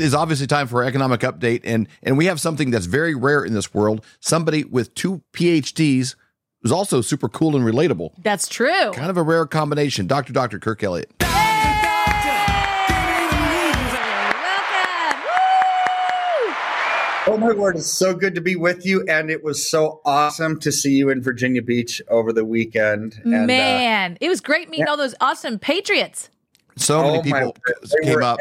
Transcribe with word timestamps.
It 0.00 0.04
is 0.04 0.14
obviously 0.14 0.46
time 0.46 0.66
for 0.66 0.82
our 0.82 0.88
economic 0.88 1.20
update, 1.20 1.60
and 1.62 1.86
and 2.02 2.16
we 2.16 2.24
have 2.24 2.40
something 2.40 2.70
that's 2.70 2.86
very 2.86 3.14
rare 3.14 3.44
in 3.44 3.52
this 3.52 3.74
world. 3.74 4.02
Somebody 4.18 4.64
with 4.64 4.94
two 4.94 5.20
PhDs 5.34 6.14
who's 6.62 6.72
also 6.72 7.02
super 7.02 7.28
cool 7.28 7.54
and 7.54 7.66
relatable. 7.66 8.12
That's 8.22 8.48
true. 8.48 8.92
Kind 8.92 9.10
of 9.10 9.18
a 9.18 9.22
rare 9.22 9.44
combination. 9.44 10.06
Dr. 10.06 10.32
Dr. 10.32 10.58
Kirk 10.58 10.82
Elliott. 10.82 11.12
Oh 17.26 17.36
my 17.38 17.52
word, 17.52 17.76
it's 17.76 17.84
so 17.84 18.14
good 18.14 18.34
to 18.36 18.40
be 18.40 18.56
with 18.56 18.86
you, 18.86 19.04
and 19.06 19.30
it 19.30 19.44
was 19.44 19.68
so 19.68 20.00
awesome 20.06 20.58
to 20.60 20.72
see 20.72 20.94
you 20.94 21.10
in 21.10 21.20
Virginia 21.20 21.60
Beach 21.60 22.00
over 22.08 22.32
the 22.32 22.46
weekend. 22.46 23.20
And, 23.22 23.34
uh, 23.34 23.44
Man, 23.44 24.16
it 24.22 24.30
was 24.30 24.40
great 24.40 24.70
meeting 24.70 24.86
yeah. 24.86 24.92
all 24.92 24.96
those 24.96 25.14
awesome 25.20 25.58
Patriots. 25.58 26.30
So 26.76 27.02
many 27.02 27.10
oh 27.10 27.16
my 27.16 27.22
people 27.22 27.56
word, 27.68 28.02
came 28.02 28.14
were 28.14 28.22
up 28.22 28.38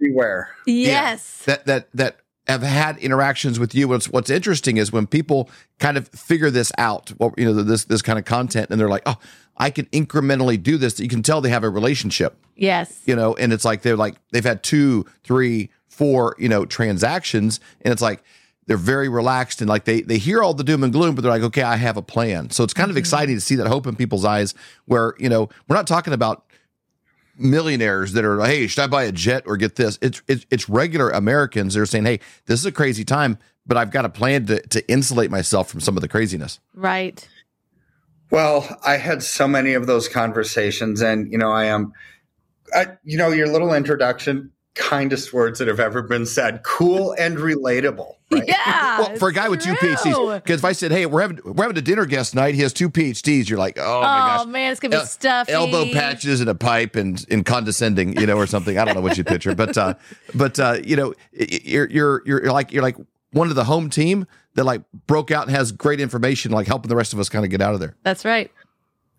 everywhere. 0.00 0.50
Yes. 0.66 1.44
that 1.44 1.66
that 1.66 1.88
that 1.94 2.16
have 2.46 2.62
had 2.62 2.98
interactions 2.98 3.58
with 3.58 3.74
you. 3.74 3.88
What's 3.88 4.08
what's 4.08 4.30
interesting 4.30 4.76
is 4.76 4.92
when 4.92 5.06
people 5.06 5.48
kind 5.78 5.96
of 5.96 6.08
figure 6.08 6.50
this 6.50 6.72
out, 6.78 7.10
what 7.18 7.38
you 7.38 7.44
know, 7.44 7.62
this 7.62 7.84
this 7.84 8.02
kind 8.02 8.18
of 8.18 8.24
content, 8.24 8.68
and 8.70 8.80
they're 8.80 8.88
like, 8.88 9.02
oh, 9.06 9.16
I 9.56 9.70
can 9.70 9.86
incrementally 9.86 10.60
do 10.60 10.76
this. 10.76 10.98
You 10.98 11.08
can 11.08 11.22
tell 11.22 11.40
they 11.40 11.50
have 11.50 11.64
a 11.64 11.70
relationship, 11.70 12.36
Yes. 12.56 13.02
you 13.04 13.14
know, 13.14 13.34
and 13.34 13.52
it's 13.52 13.64
like 13.64 13.82
they're 13.82 13.96
like 13.96 14.16
they've 14.32 14.44
had 14.44 14.62
two, 14.62 15.06
three, 15.22 15.70
four, 15.88 16.34
you 16.38 16.48
know, 16.48 16.64
transactions, 16.64 17.60
and 17.82 17.92
it's 17.92 18.02
like 18.02 18.22
they're 18.66 18.76
very 18.76 19.08
relaxed 19.08 19.60
and 19.60 19.68
like 19.68 19.84
they 19.84 20.00
they 20.00 20.18
hear 20.18 20.42
all 20.42 20.54
the 20.54 20.64
doom 20.64 20.82
and 20.82 20.92
gloom, 20.92 21.14
but 21.14 21.22
they're 21.22 21.32
like, 21.32 21.42
okay, 21.42 21.62
I 21.62 21.76
have 21.76 21.96
a 21.96 22.02
plan. 22.02 22.50
So 22.50 22.64
it's 22.64 22.74
kind 22.74 22.90
of 22.90 22.94
mm-hmm. 22.94 23.00
exciting 23.00 23.34
to 23.36 23.40
see 23.40 23.56
that 23.56 23.66
hope 23.66 23.86
in 23.86 23.96
people's 23.96 24.24
eyes, 24.24 24.54
where 24.86 25.14
you 25.18 25.28
know 25.28 25.48
we're 25.68 25.76
not 25.76 25.86
talking 25.86 26.12
about 26.14 26.44
millionaires 27.40 28.12
that 28.12 28.24
are 28.24 28.36
like, 28.36 28.50
hey, 28.50 28.66
should 28.66 28.82
I 28.82 28.86
buy 28.86 29.04
a 29.04 29.12
jet 29.12 29.44
or 29.46 29.56
get 29.56 29.76
this? 29.76 29.98
It's 30.00 30.22
it's, 30.28 30.46
it's 30.50 30.68
regular 30.68 31.10
Americans 31.10 31.74
that 31.74 31.80
are 31.80 31.86
saying, 31.86 32.04
hey, 32.04 32.20
this 32.46 32.60
is 32.60 32.66
a 32.66 32.72
crazy 32.72 33.04
time, 33.04 33.38
but 33.66 33.76
I've 33.76 33.90
got 33.90 34.04
a 34.04 34.08
plan 34.08 34.46
to 34.46 34.60
to 34.60 34.90
insulate 34.90 35.30
myself 35.30 35.70
from 35.70 35.80
some 35.80 35.96
of 35.96 36.00
the 36.00 36.08
craziness. 36.08 36.60
Right. 36.74 37.26
Well, 38.30 38.78
I 38.84 38.96
had 38.96 39.22
so 39.22 39.48
many 39.48 39.74
of 39.74 39.86
those 39.86 40.08
conversations, 40.08 41.02
and 41.02 41.30
you 41.32 41.38
know, 41.38 41.50
I 41.50 41.64
am, 41.64 41.92
I, 42.72 42.86
you 43.02 43.18
know, 43.18 43.30
your 43.30 43.48
little 43.48 43.74
introduction, 43.74 44.52
kindest 44.74 45.32
words 45.32 45.58
that 45.58 45.66
have 45.66 45.80
ever 45.80 46.02
been 46.02 46.26
said, 46.26 46.62
cool 46.62 47.12
and 47.18 47.38
relatable. 47.38 48.14
Right? 48.40 48.44
Yeah. 48.46 49.00
well, 49.00 49.16
for 49.16 49.28
a 49.28 49.32
guy 49.32 49.48
with 49.48 49.60
two. 49.60 49.72
PhDs, 49.72 50.34
because 50.42 50.60
if 50.60 50.64
I 50.64 50.70
said, 50.72 50.92
hey, 50.92 51.04
we're 51.06 51.20
having 51.22 51.40
we're 51.44 51.64
having 51.64 51.76
a 51.78 51.82
dinner 51.82 52.06
guest 52.06 52.34
night, 52.34 52.54
he 52.54 52.60
has 52.62 52.72
two 52.72 52.88
PhDs, 52.88 53.48
you're 53.48 53.58
like, 53.58 53.76
oh, 53.76 53.82
Oh, 53.98 54.00
my 54.02 54.18
gosh. 54.18 54.46
man, 54.46 54.70
it's 54.70 54.80
gonna 54.80 54.92
be 54.92 55.00
El- 55.00 55.06
stuffy. 55.06 55.52
elbow 55.52 55.84
patches 55.92 56.40
and 56.40 56.48
a 56.48 56.54
pipe 56.54 56.94
and 56.94 57.24
and 57.28 57.44
condescending, 57.44 58.18
you 58.20 58.26
know, 58.26 58.36
or 58.36 58.46
something. 58.46 58.78
I 58.78 58.84
don't 58.84 58.94
know 58.94 59.00
what 59.00 59.18
you 59.18 59.24
picture, 59.24 59.54
but 59.54 59.76
uh, 59.76 59.94
but 60.34 60.60
uh, 60.60 60.78
you 60.84 60.94
know, 60.96 61.12
you're 61.32 61.90
you're 61.90 62.22
you're 62.24 62.52
like 62.52 62.70
you're 62.72 62.82
like 62.84 62.96
one 63.32 63.48
of 63.48 63.56
the 63.56 63.64
home 63.64 63.90
team 63.90 64.26
that 64.54 64.64
like 64.64 64.82
broke 65.06 65.30
out 65.32 65.46
and 65.48 65.56
has 65.56 65.72
great 65.72 66.00
information, 66.00 66.52
like 66.52 66.66
helping 66.68 66.88
the 66.88 66.96
rest 66.96 67.12
of 67.12 67.18
us 67.18 67.28
kind 67.28 67.44
of 67.44 67.50
get 67.50 67.60
out 67.60 67.74
of 67.74 67.80
there. 67.80 67.96
That's 68.04 68.24
right. 68.24 68.50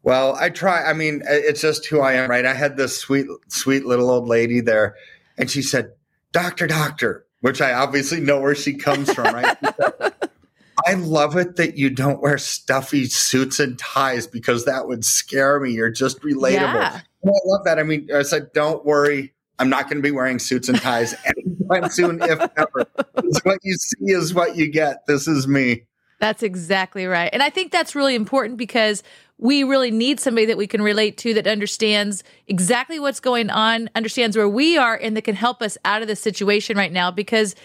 Well, 0.03 0.35
I 0.35 0.49
try. 0.49 0.83
I 0.85 0.93
mean, 0.93 1.21
it's 1.25 1.61
just 1.61 1.85
who 1.87 1.99
I 1.99 2.13
am, 2.13 2.29
right? 2.29 2.45
I 2.45 2.53
had 2.53 2.75
this 2.77 2.97
sweet, 2.97 3.27
sweet 3.49 3.85
little 3.85 4.09
old 4.09 4.27
lady 4.27 4.61
there, 4.61 4.95
and 5.37 5.49
she 5.51 5.61
said, 5.61 5.91
"Doctor, 6.31 6.65
doctor," 6.65 7.25
which 7.41 7.61
I 7.61 7.73
obviously 7.73 8.19
know 8.19 8.39
where 8.39 8.55
she 8.55 8.73
comes 8.73 9.11
from, 9.13 9.33
right? 9.33 9.57
I 10.87 10.93
love 10.93 11.37
it 11.37 11.57
that 11.57 11.77
you 11.77 11.89
don't 11.89 12.21
wear 12.21 12.37
stuffy 12.37 13.05
suits 13.05 13.59
and 13.59 13.77
ties 13.77 14.25
because 14.25 14.65
that 14.65 14.87
would 14.87 15.05
scare 15.05 15.59
me. 15.59 15.71
You're 15.71 15.91
just 15.91 16.21
relatable. 16.21 16.53
Yeah. 16.53 17.01
I 17.23 17.29
love 17.45 17.63
that. 17.65 17.77
I 17.77 17.83
mean, 17.83 18.09
I 18.13 18.23
said, 18.23 18.51
don't 18.53 18.83
worry. 18.85 19.33
I'm 19.59 19.69
not 19.69 19.83
going 19.83 19.97
to 19.97 20.01
be 20.01 20.11
wearing 20.11 20.39
suits 20.39 20.69
and 20.69 20.81
ties 20.81 21.13
anytime 21.69 21.89
soon, 21.91 22.21
if 22.23 22.39
ever. 22.57 22.87
It's 23.17 23.45
what 23.45 23.59
you 23.63 23.75
see 23.75 24.11
is 24.11 24.33
what 24.33 24.55
you 24.55 24.69
get. 24.71 25.05
This 25.05 25.27
is 25.27 25.47
me. 25.47 25.83
That's 26.19 26.43
exactly 26.43 27.05
right. 27.05 27.29
And 27.33 27.43
I 27.43 27.49
think 27.49 27.71
that's 27.71 27.95
really 27.95 28.15
important 28.15 28.57
because 28.57 29.03
we 29.41 29.63
really 29.63 29.89
need 29.89 30.19
somebody 30.19 30.45
that 30.45 30.55
we 30.55 30.67
can 30.67 30.83
relate 30.83 31.17
to 31.17 31.33
that 31.33 31.47
understands 31.47 32.23
exactly 32.47 32.99
what's 32.99 33.19
going 33.19 33.49
on, 33.49 33.89
understands 33.95 34.37
where 34.37 34.47
we 34.47 34.77
are, 34.77 34.95
and 34.95 35.17
that 35.17 35.23
can 35.23 35.33
help 35.35 35.63
us 35.63 35.79
out 35.83 36.03
of 36.03 36.07
this 36.07 36.19
situation 36.21 36.77
right 36.77 36.91
now 36.93 37.09
because 37.09 37.55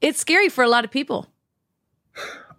it's 0.00 0.18
scary 0.18 0.48
for 0.48 0.64
a 0.64 0.68
lot 0.68 0.84
of 0.84 0.90
people. 0.90 1.28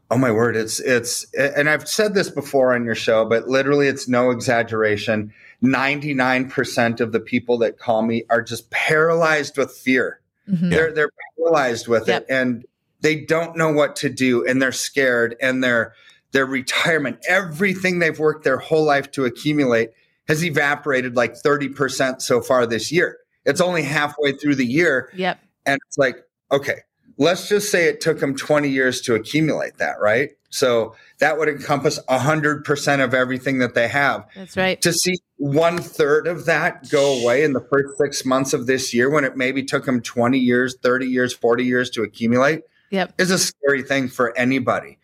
Oh 0.10 0.18
my 0.18 0.32
word, 0.32 0.56
it's 0.56 0.80
it's 0.80 1.26
and 1.34 1.70
I've 1.70 1.90
said 1.90 2.14
this 2.14 2.30
before 2.30 2.74
on 2.74 2.86
your 2.86 2.96
show, 2.96 3.26
but 3.26 3.50
literally 3.50 3.90
it's 3.90 4.08
no 4.08 4.32
exaggeration. 4.32 5.34
99% 5.62 7.02
of 7.02 7.12
the 7.12 7.20
people 7.20 7.58
that 7.58 7.78
call 7.78 8.02
me 8.04 8.24
are 8.30 8.42
just 8.42 8.70
paralyzed 8.70 9.58
with 9.58 9.72
fear. 9.72 10.22
Mhm. 10.50 10.70
They're 10.70 10.94
they're 10.94 11.12
paralyzed 11.38 11.90
with 11.90 12.08
Yep. 12.08 12.22
it 12.22 12.34
and 12.34 12.66
they 13.02 13.16
don't 13.16 13.58
know 13.58 13.74
what 13.74 13.98
to 13.98 14.10
do 14.10 14.46
and 14.46 14.62
they're 14.62 14.72
scared 14.72 15.36
and 15.42 15.62
their 15.62 15.94
their 16.32 16.46
retirement, 16.46 17.18
everything 17.28 18.00
they've 18.00 18.20
worked 18.20 18.44
their 18.44 18.58
whole 18.58 18.84
life 18.84 19.12
to 19.12 19.26
accumulate 19.26 19.90
has 20.28 20.44
evaporated 20.44 21.16
like 21.16 21.34
30% 21.36 22.22
so 22.22 22.42
far 22.42 22.66
this 22.66 22.92
year. 22.92 23.18
It's 23.46 23.62
only 23.62 23.84
halfway 23.84 24.34
through 24.34 24.56
the 24.56 24.66
year 24.66 25.10
Yep. 25.16 25.40
and 25.66 25.80
it's 25.88 25.98
like, 25.98 26.18
okay, 26.52 26.80
let's 27.18 27.48
just 27.48 27.72
say 27.72 27.86
it 27.88 28.02
took 28.02 28.20
them 28.20 28.36
20 28.36 28.68
years 28.68 29.00
to 29.02 29.16
accumulate 29.16 29.78
that, 29.78 30.00
right? 30.02 30.32
So 30.50 30.96
that 31.20 31.38
would 31.38 31.50
encompass 31.50 32.00
100% 32.10 33.04
of 33.04 33.14
everything 33.14 33.60
that 33.60 33.74
they 33.74 33.88
have. 33.88 34.28
That's 34.36 34.56
right. 34.58 34.80
To 34.82 34.94
see 34.94 35.16
one 35.38 35.78
third 35.78 36.28
of 36.28 36.46
that 36.46 36.90
go 36.90 37.22
away 37.22 37.44
in 37.44 37.54
the 37.54 37.60
first 37.60 37.98
six 37.98 38.26
months 38.26 38.54
of 38.54 38.66
this 38.66 38.94
year 38.94 39.10
when 39.10 39.24
it 39.24 39.36
maybe 39.38 39.64
took 39.64 39.86
them 39.86 40.02
20 40.02 40.38
years, 40.38 40.76
30 40.82 41.06
years, 41.06 41.34
40 41.34 41.64
years 41.64 41.90
to 41.92 42.04
accumulate 42.04 42.62
Yep. 42.92 43.14
is 43.18 43.32
a 43.32 43.38
scary 43.38 43.82
thing 43.84 44.08
for 44.08 44.38
anybody. 44.38 44.98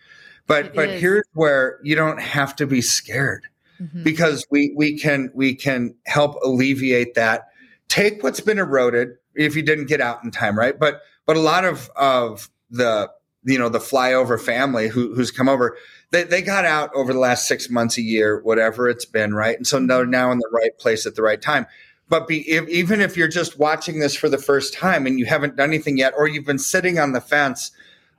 But 0.48 0.68
It 0.68 0.76
but 0.76 0.90
is. 0.90 1.02
here's 1.02 1.26
where 1.34 1.80
you 1.84 1.96
don't 1.96 2.20
have 2.20 2.56
to 2.58 2.68
be 2.68 2.82
scared 2.82 3.44
Mhm. 3.82 4.04
because 4.04 4.46
we 4.52 4.74
we 4.76 4.98
can 5.00 5.32
we 5.34 5.56
can 5.56 5.96
help 6.06 6.36
alleviate 6.44 7.16
that. 7.16 7.48
Take 7.88 8.24
what's 8.24 8.40
been 8.40 8.60
eroded 8.60 9.16
if 9.36 9.56
you 9.56 9.62
didn't 9.62 9.86
get 9.86 10.02
out 10.02 10.24
in 10.24 10.32
time, 10.32 10.58
right? 10.58 10.78
But 10.78 11.02
but 11.26 11.38
a 11.38 11.40
lot 11.42 11.66
of 11.66 11.90
of 11.96 12.50
the 12.70 13.10
you 13.46 13.58
know 13.58 13.70
the 13.70 13.80
flyover 13.80 14.40
family 14.40 14.88
who 14.88 15.14
who's 15.16 15.32
come 15.32 15.50
over, 15.50 15.78
they 16.12 16.24
they 16.24 16.42
got 16.42 16.66
out 16.66 16.92
over 16.94 17.14
the 17.14 17.20
last 17.20 17.48
six 17.48 17.70
months, 17.70 17.98
a 17.98 18.02
year, 18.02 18.42
whatever 18.44 18.90
it's 18.90 19.06
been, 19.06 19.34
right? 19.34 19.56
And 19.58 19.66
so 19.66 19.80
they're 19.86 20.06
now 20.06 20.32
in 20.32 20.40
the 20.40 20.50
right 20.52 20.78
place 20.78 21.06
at 21.06 21.16
the 21.16 21.22
right 21.22 21.42
time. 21.42 21.66
But 22.10 22.28
be, 22.28 22.48
if, 22.50 22.68
even 22.68 23.02
if 23.02 23.16
you're 23.18 23.28
just 23.30 23.58
watching 23.58 24.00
this 24.00 24.14
for 24.14 24.30
the 24.30 24.38
first 24.38 24.74
time 24.74 25.08
and 25.08 25.18
you 25.18 25.26
haven't 25.26 25.56
done 25.56 25.70
anything 25.70 25.98
yet, 25.98 26.14
or 26.16 26.28
you've 26.28 26.46
been 26.46 26.60
sitting 26.60 27.00
on 27.00 27.14
the 27.14 27.22
fence, 27.22 27.72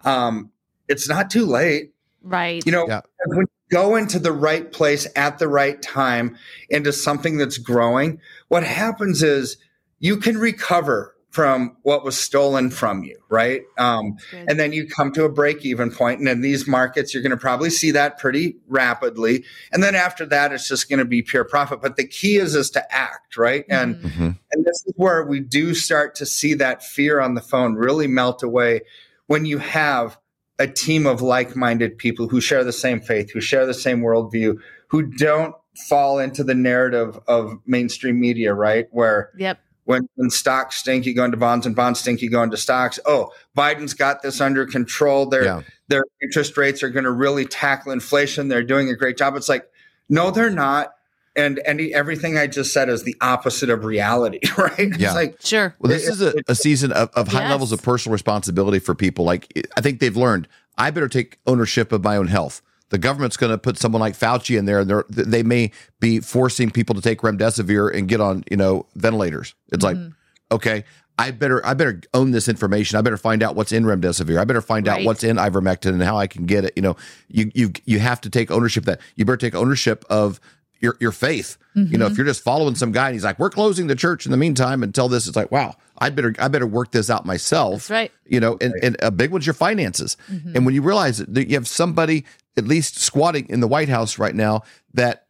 um, 0.05 0.51
it's 0.89 1.09
not 1.09 1.31
too 1.31 1.47
late. 1.47 1.93
Right. 2.25 2.65
You 2.67 2.73
know, 2.73 2.89
Yeah. 2.89 3.03
when 3.27 3.41
you 3.41 3.47
go 3.71 3.97
into 3.97 4.19
the 4.19 4.33
right 4.33 4.73
place 4.73 5.07
at 5.15 5.39
the 5.39 5.49
right 5.49 5.81
time 5.83 6.37
into 6.71 6.93
something 6.93 7.37
that's 7.37 7.59
growing, 7.59 8.19
what 8.49 8.65
happens 8.65 9.23
is 9.23 9.57
you 10.01 10.17
can 10.17 10.39
recover 10.39 11.15
from 11.31 11.77
what 11.83 12.05
was 12.05 12.17
stolen 12.17 12.71
from 12.71 13.03
you, 13.03 13.19
right? 13.29 13.63
Um, 13.77 14.19
and 14.33 14.57
then 14.61 14.73
you 14.73 14.87
come 14.87 15.11
to 15.15 15.25
a 15.25 15.29
break 15.29 15.65
even 15.65 15.91
point, 15.91 16.21
and 16.21 16.29
in 16.29 16.43
these 16.43 16.69
markets, 16.69 17.13
you're 17.13 17.25
going 17.25 17.31
to 17.33 17.37
probably 17.37 17.71
see 17.71 17.91
that 17.91 18.19
pretty 18.19 18.57
rapidly. 18.69 19.45
And 19.73 19.83
then 19.83 19.97
after 19.97 20.25
that, 20.27 20.53
it's 20.53 20.69
just 20.69 20.89
going 20.89 21.01
to 21.01 21.05
be 21.05 21.23
pure 21.23 21.43
profit. 21.43 21.83
But 21.83 21.97
the 21.97 22.07
key 22.07 22.37
is 22.37 22.55
is 22.55 22.71
to 22.71 22.95
act, 22.95 23.37
right? 23.37 23.65
And 23.69 23.97
Mhm. 23.97 24.11
Mhm. 24.13 24.39
and 24.53 24.65
this 24.65 24.85
is 24.87 24.93
where 24.95 25.25
we 25.25 25.41
do 25.41 25.75
start 25.75 26.15
to 26.17 26.27
see 26.27 26.55
that 26.55 26.85
fear 26.85 27.19
on 27.19 27.35
the 27.35 27.41
phone 27.41 27.75
really 27.75 28.07
melt 28.07 28.45
away 28.45 28.83
when 29.27 29.45
you 29.45 29.59
have 29.59 30.17
a 30.59 30.67
team 30.67 31.07
of 31.07 31.21
like 31.21 31.57
minded 31.57 31.99
people 31.99 32.29
who 32.29 32.41
share 32.41 32.65
the 32.65 32.73
same 32.73 33.01
faith, 33.01 33.31
who 33.33 33.41
share 33.41 33.67
the 33.67 33.75
same 33.75 34.01
worldview, 34.01 34.57
who 34.89 35.03
don't 35.03 35.55
fall 35.89 36.19
into 36.19 36.45
the 36.45 36.55
narrative 36.55 37.19
of 37.27 37.59
mainstream 37.67 38.21
media, 38.21 38.55
right? 38.55 38.87
Where 38.93 39.31
Yep. 39.37 39.59
when, 39.85 40.09
when 40.15 40.31
stocks 40.31 40.77
stink, 40.77 41.05
you 41.07 41.15
go 41.15 41.25
into 41.25 41.37
bonds, 41.37 41.67
and 41.67 41.75
bonds 41.75 41.99
stink, 42.01 42.23
you 42.23 42.31
go 42.31 42.43
into 42.43 42.57
stocks. 42.57 43.01
Oh, 43.05 43.33
Biden's 43.57 43.95
got 43.95 44.23
this 44.23 44.41
under 44.41 44.65
control. 44.67 45.27
Their 45.27 45.45
Yeah. 45.45 45.61
their 45.89 46.05
interest 46.23 46.57
rates 46.57 46.83
are 46.83 46.89
going 46.91 47.05
to 47.05 47.11
really 47.11 47.45
tackle 47.45 47.91
inflation. 47.93 48.49
They're 48.49 48.63
doing 48.63 48.89
a 48.89 48.95
great 48.97 49.19
job. 49.19 49.35
It's 49.37 49.49
like, 49.49 49.69
no, 50.09 50.31
they're 50.31 50.49
not. 50.51 50.93
And 51.37 51.61
any 51.65 51.93
everything 51.93 52.39
I 52.39 52.47
just 52.47 52.73
said 52.73 52.89
is 52.89 53.03
the 53.03 53.17
opposite 53.21 53.69
of 53.69 53.85
reality, 53.85 54.41
right? 54.59 54.79
Yeah. 54.79 55.09
It's 55.09 55.15
like 55.15 55.37
Sure. 55.41 55.75
Well, 55.79 55.91
this 55.91 56.07
is 56.07 56.23
a, 56.23 56.35
a 56.47 56.55
season 56.55 56.93
of, 56.93 57.11
of 57.15 57.29
high 57.29 57.43
Yes. 57.43 57.51
levels 57.51 57.73
of 57.73 57.83
personal 57.83 58.13
responsibility 58.13 58.79
for 58.79 58.95
people. 58.95 59.25
Like, 59.25 59.67
I 59.77 59.81
think 59.81 60.01
they've 60.01 60.17
learned 60.17 60.49
I 60.77 60.91
better 60.91 61.09
take 61.09 61.39
ownership 61.47 61.93
of 61.93 62.03
my 62.03 62.17
own 62.17 62.29
health. 62.29 62.63
The 62.91 62.99
government's 62.99 63.37
going 63.37 63.51
to 63.51 63.59
put 63.59 63.79
someone 63.79 64.01
like 64.01 64.15
Fauci 64.15 64.59
in 64.59 64.67
there, 64.67 64.81
and 64.81 64.91
they're, 64.91 65.05
they 65.09 65.43
may 65.43 65.73
be 66.01 66.21
forcing 66.21 66.71
people 66.71 66.95
to 66.95 67.01
take 67.01 67.21
remdesivir 67.21 67.93
and 67.97 68.09
get 68.09 68.21
on, 68.21 68.45
you 68.51 68.57
know, 68.57 68.87
ventilators. 68.95 69.55
It's 69.73 69.83
like, 69.83 69.97
mm-hmm. 69.97 70.11
okay, 70.53 70.85
I 71.19 71.31
better, 71.31 71.65
I 71.65 71.75
better 71.75 72.01
own 72.13 72.33
this 72.33 72.49
information. 72.49 72.99
I 72.99 73.03
better 73.03 73.17
find 73.17 73.43
out 73.43 73.55
what's 73.55 73.73
in 73.73 73.85
remdesivir. 73.85 74.39
I 74.39 74.45
better 74.45 74.61
find 74.61 74.87
out 74.89 75.03
what's 75.05 75.25
in 75.25 75.37
ivermectin 75.37 75.91
and 75.91 76.03
how 76.03 76.19
I 76.19 76.27
can 76.27 76.47
get 76.47 76.65
it. 76.65 76.73
You 76.77 76.83
know, 76.83 76.97
you 77.29 77.51
you 77.55 77.73
you 77.85 78.01
have 78.01 78.21
to 78.23 78.31
take 78.31 78.51
ownership 78.51 78.83
of 78.83 78.87
that. 78.87 79.01
You 79.15 79.25
better 79.25 79.37
take 79.37 79.55
ownership 79.55 80.05
of 80.11 80.41
your 80.85 80.97
your 81.01 81.13
faith. 81.13 81.57
You 81.75 81.99
know, 81.99 82.07
if 82.07 82.13
mm-hmm. 82.13 82.19
you're 82.19 82.27
just 82.27 82.45
following 82.45 82.77
some 82.77 82.93
guy 82.93 83.07
and 83.07 83.15
he's 83.15 83.25
like, 83.25 83.41
"We're 83.41 83.51
closing 83.51 83.89
the 83.89 83.97
church 83.97 84.27
in 84.27 84.31
the 84.31 84.37
meantime 84.37 84.85
until 84.85 85.09
this," 85.09 85.27
it's 85.27 85.37
like, 85.37 85.51
wow, 85.51 85.75
I 85.99 86.11
better 86.11 86.33
I 86.39 86.47
better 86.47 86.69
work 86.69 86.93
this 86.93 87.11
out 87.11 87.27
myself. 87.27 87.89
That's 87.89 87.91
right. 87.91 88.13
You 88.27 88.39
know, 88.39 88.57
and, 88.61 88.73
and 88.81 88.97
a 89.03 89.11
big 89.11 89.33
one's 89.33 89.45
your 89.45 89.55
finances. 89.55 90.17
Mm-hmm. 90.31 90.53
And 90.55 90.67
when 90.67 90.75
you 90.77 90.83
realize 90.83 91.19
that 91.19 91.49
you 91.49 91.57
have 91.57 91.67
somebody 91.67 92.27
at 92.57 92.65
least 92.65 93.01
squatting 93.01 93.49
in 93.49 93.59
the 93.59 93.67
White 93.67 93.89
House 93.89 94.21
right 94.21 94.37
now 94.37 94.63
that 94.93 95.25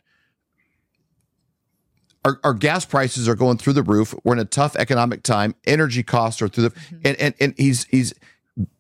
our, 2.25 2.39
our 2.45 2.55
gas 2.55 2.85
prices 2.85 3.29
are 3.29 3.35
going 3.35 3.59
through 3.59 3.75
the 3.75 3.83
roof. 3.83 4.15
We're 4.25 4.35
in 4.35 4.39
a 4.39 4.45
tough 4.45 4.77
economic 4.77 5.23
time. 5.23 5.55
Energy 5.67 6.03
costs 6.03 6.43
are 6.43 6.49
through 6.49 6.69
the 6.69 6.71
mm-hmm. 6.71 6.97
and, 7.05 7.21
and 7.21 7.35
and 7.41 7.55
he's 7.57 7.85
he's 7.85 8.13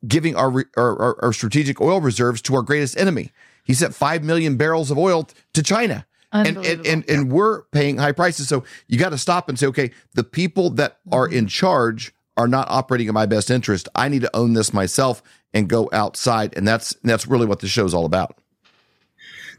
giving 0.06 0.36
our, 0.36 0.50
re- 0.50 0.64
our, 0.76 1.00
our 1.00 1.24
our 1.24 1.32
strategic 1.32 1.80
oil 1.80 2.00
reserves 2.00 2.42
to 2.42 2.54
our 2.54 2.62
greatest 2.62 2.98
enemy. 2.98 3.32
He 3.64 3.72
sent 3.72 3.94
five 3.94 4.22
million 4.22 4.56
barrels 4.56 4.90
of 4.90 4.98
oil 4.98 5.28
to 5.54 5.62
China. 5.62 6.06
And, 6.34 6.56
and, 6.58 6.86
and 6.86 7.08
and 7.08 7.32
we're 7.32 7.62
paying 7.66 7.96
high 7.96 8.12
prices. 8.12 8.48
So 8.48 8.64
you 8.88 8.98
got 8.98 9.10
to 9.10 9.18
stop 9.18 9.48
and 9.48 9.56
say, 9.58 9.66
okay, 9.68 9.92
the 10.14 10.24
people 10.24 10.70
that 10.70 10.98
are 11.12 11.28
mm-hmm. 11.28 11.38
in 11.38 11.46
charge 11.46 12.12
are 12.36 12.48
not 12.48 12.68
operating 12.68 13.06
in 13.06 13.14
my 13.14 13.26
best 13.26 13.50
interest. 13.50 13.88
I 13.94 14.08
need 14.08 14.22
to 14.22 14.36
own 14.36 14.54
this 14.54 14.72
myself 14.72 15.22
and 15.52 15.68
go 15.68 15.88
outside. 15.92 16.52
And 16.56 16.66
that's 16.66 16.94
that's 17.04 17.26
really 17.26 17.46
what 17.46 17.60
the 17.60 17.68
show's 17.68 17.94
all 17.94 18.04
about. 18.04 18.36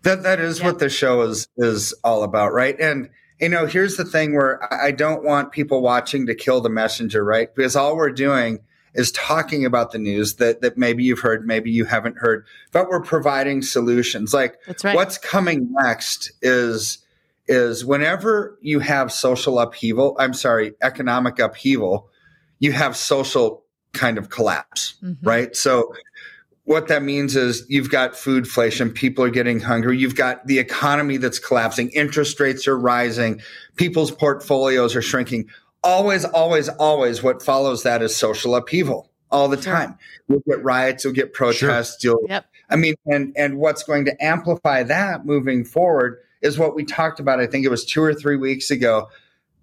That 0.04 0.24
that 0.24 0.39
is 0.39 0.60
Yeah. 0.60 0.66
what 0.68 0.80
the 0.80 0.89
show 0.89 1.22
is 1.22 1.48
is 1.57 1.94
all 2.04 2.24
about, 2.24 2.54
right? 2.54 2.77
And 2.80 3.10
you 3.39 3.50
know, 3.50 3.66
here's 3.66 3.95
the 3.98 4.06
thing 4.06 4.36
where 4.36 4.62
I 4.72 4.88
I 4.88 4.92
don't 4.92 5.24
want 5.24 5.51
people 5.54 5.81
watching 5.81 6.25
to 6.27 6.36
kill 6.36 6.62
the 6.62 6.69
messenger, 6.69 7.24
right? 7.24 7.54
Because 7.56 7.75
all 7.75 7.95
we're 7.95 8.12
doing 8.12 8.60
is 8.96 9.12
talking 9.12 9.66
about 9.66 9.92
the 9.92 9.98
news 9.98 10.36
that 10.36 10.62
that 10.62 10.78
maybe 10.78 11.04
you've 11.04 11.20
heard, 11.20 11.46
maybe 11.46 11.70
you 11.70 11.86
haven't 11.86 12.18
heard, 12.18 12.46
but 12.72 12.90
we're 12.90 13.02
providing 13.02 13.62
solutions. 13.62 14.34
Like 14.34 14.58
right. 14.84 14.96
what's 14.96 15.18
coming 15.18 15.72
next 15.72 16.32
is 16.42 17.00
is 17.48 17.86
whenever 17.86 18.58
you 18.62 18.80
have 18.80 19.12
social 19.12 19.60
upheaval, 19.60 20.16
I'm 20.18 20.34
sorry, 20.34 20.74
economic 20.82 21.38
upheaval, 21.38 22.10
you 22.60 22.72
have 22.72 22.98
social 22.98 23.64
kind 23.94 24.18
of 24.18 24.30
collapse 24.30 24.96
Mhm. 25.04 25.18
right? 25.22 25.56
So 25.56 25.94
what 26.66 26.88
that 26.88 27.04
means 27.04 27.36
is 27.36 27.64
you've 27.70 27.92
got 27.92 28.18
food 28.18 28.40
inflation, 28.46 28.90
people 28.90 29.24
are 29.24 29.30
getting 29.30 29.60
hungry, 29.60 29.98
you've 29.98 30.16
got 30.16 30.46
the 30.48 30.58
economy 30.58 31.18
that's 31.18 31.38
collapsing, 31.38 31.90
interest 31.90 32.40
rates 32.40 32.68
are 32.68 32.78
rising, 32.78 33.40
people's 33.76 34.12
portfolios 34.12 34.96
are 34.96 35.02
shrinking. 35.02 35.48
Always, 35.86 36.26
always, 36.26 36.68
always 36.68 37.22
what 37.24 37.42
follows 37.44 37.84
that 37.84 38.02
is 38.02 38.16
social 38.16 38.56
upheaval 38.56 39.12
all 39.32 39.48
the 39.48 39.62
Sure. 39.62 39.74
time. 39.74 39.98
You'll 40.28 40.44
get 40.48 40.64
riots, 40.64 41.04
you'll 41.04 41.14
get 41.14 41.32
protests, 41.34 42.04
you'll 42.04 42.26
Yep. 42.28 42.46
I 42.70 42.76
mean, 42.76 42.96
and 43.06 43.32
and 43.38 43.58
what's 43.60 43.84
going 43.84 44.06
to 44.06 44.24
amplify 44.24 44.82
that 44.84 45.26
moving 45.26 45.64
forward 45.64 46.18
is 46.42 46.58
what 46.58 46.76
we 46.76 46.84
talked 46.84 47.20
about. 47.20 47.40
I 47.40 47.46
think 47.46 47.66
it 47.66 47.70
was 47.70 47.86
two 47.86 48.02
or 48.02 48.14
three 48.14 48.36
weeks 48.38 48.72
ago. 48.72 49.08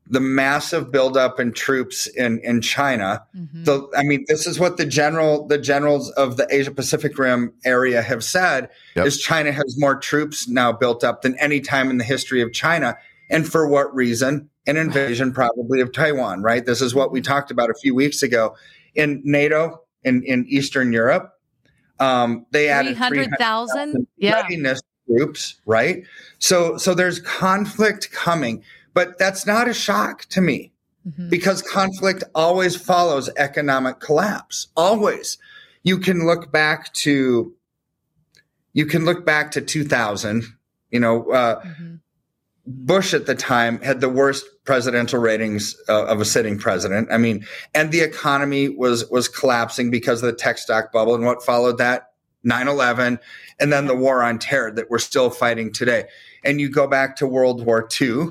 The 0.08 0.20
massive 0.20 0.90
buildup 0.92 1.40
in 1.40 1.52
troops 1.52 2.06
in 2.06 2.38
in 2.40 2.60
China. 2.60 3.24
Mhm. 3.36 3.64
The 3.64 3.88
I 3.96 4.02
mean, 4.04 4.24
this 4.28 4.46
is 4.46 4.60
what 4.60 4.76
the 4.76 4.86
general 4.86 5.46
the 5.46 5.58
generals 5.58 6.10
of 6.12 6.36
the 6.36 6.46
Asia 6.50 6.70
Pacific 6.70 7.18
Rim 7.18 7.52
area 7.64 8.02
have 8.02 8.22
said 8.22 8.68
Yep. 8.94 9.06
is 9.06 9.18
China 9.18 9.50
has 9.50 9.74
more 9.78 9.96
troops 9.96 10.48
now 10.48 10.70
built 10.72 11.02
up 11.02 11.22
than 11.22 11.36
any 11.40 11.60
time 11.60 11.90
in 11.90 11.98
the 11.98 12.04
history 12.04 12.40
of 12.42 12.52
China. 12.52 12.96
And 13.30 13.50
for 13.50 13.66
what 13.66 13.92
reason? 13.94 14.50
An 14.66 14.76
invasion 14.76 15.32
probably 15.32 15.80
of 15.80 15.92
Taiwan, 15.92 16.42
right? 16.42 16.64
This 16.64 16.80
is 16.80 16.94
what 16.94 17.10
we 17.10 17.20
talked 17.20 17.50
about 17.50 17.68
a 17.68 17.74
few 17.74 17.94
weeks 17.94 18.22
ago. 18.22 18.54
In 18.94 19.20
NATO 19.24 19.82
in, 20.04 20.22
in 20.22 20.46
Eastern 20.48 20.92
Europe, 20.92 21.32
um, 21.98 22.46
they 22.50 22.68
added 22.68 22.96
300,000? 22.96 24.06
Yeah. 24.16 24.34
readiness 24.34 24.80
groups, 25.08 25.56
right? 25.66 26.04
So 26.38 26.76
so 26.76 26.94
there's 26.94 27.18
conflict 27.20 28.10
coming, 28.12 28.62
but 28.94 29.18
that's 29.18 29.46
not 29.46 29.68
a 29.68 29.74
shock 29.74 30.26
to 30.26 30.40
me 30.40 30.72
Mhm. 31.06 31.30
because 31.30 31.62
conflict 31.62 32.22
always 32.34 32.76
follows 32.76 33.28
economic 33.36 33.98
collapse. 33.98 34.68
Always. 34.76 35.38
You 35.82 35.98
can 35.98 36.24
look 36.26 36.52
back 36.52 36.92
to 36.94 37.52
you 38.72 38.86
can 38.86 39.04
look 39.04 39.26
back 39.26 39.50
to 39.52 39.60
2000. 39.60 40.44
You 40.90 41.00
know, 41.00 41.30
uh, 41.30 41.62
Mhm. 41.64 42.00
Bush 42.66 43.12
at 43.12 43.26
the 43.26 43.34
time 43.34 43.80
had 43.80 44.00
the 44.00 44.08
worst 44.08 44.46
presidential 44.64 45.18
ratings 45.18 45.76
uh, 45.88 46.04
of 46.06 46.20
a 46.20 46.24
sitting 46.24 46.58
president. 46.58 47.08
I 47.10 47.18
mean, 47.18 47.44
and 47.74 47.90
the 47.90 48.00
economy 48.00 48.68
was 48.68 49.08
was 49.10 49.28
collapsing 49.28 49.90
because 49.90 50.22
of 50.22 50.26
the 50.26 50.36
tech 50.36 50.58
stock 50.58 50.92
bubble 50.92 51.14
and 51.14 51.24
what 51.24 51.42
followed 51.44 51.78
that 51.78 52.10
9/11 52.46 53.18
and 53.58 53.72
then 53.72 53.86
the 53.86 53.96
war 53.96 54.22
on 54.22 54.38
terror 54.38 54.70
that 54.72 54.90
we're 54.90 54.98
still 54.98 55.28
fighting 55.30 55.72
today. 55.72 56.04
And 56.44 56.60
you 56.60 56.68
go 56.70 56.86
back 56.86 57.16
to 57.16 57.26
World 57.26 57.64
War 57.66 57.88
II, 58.00 58.28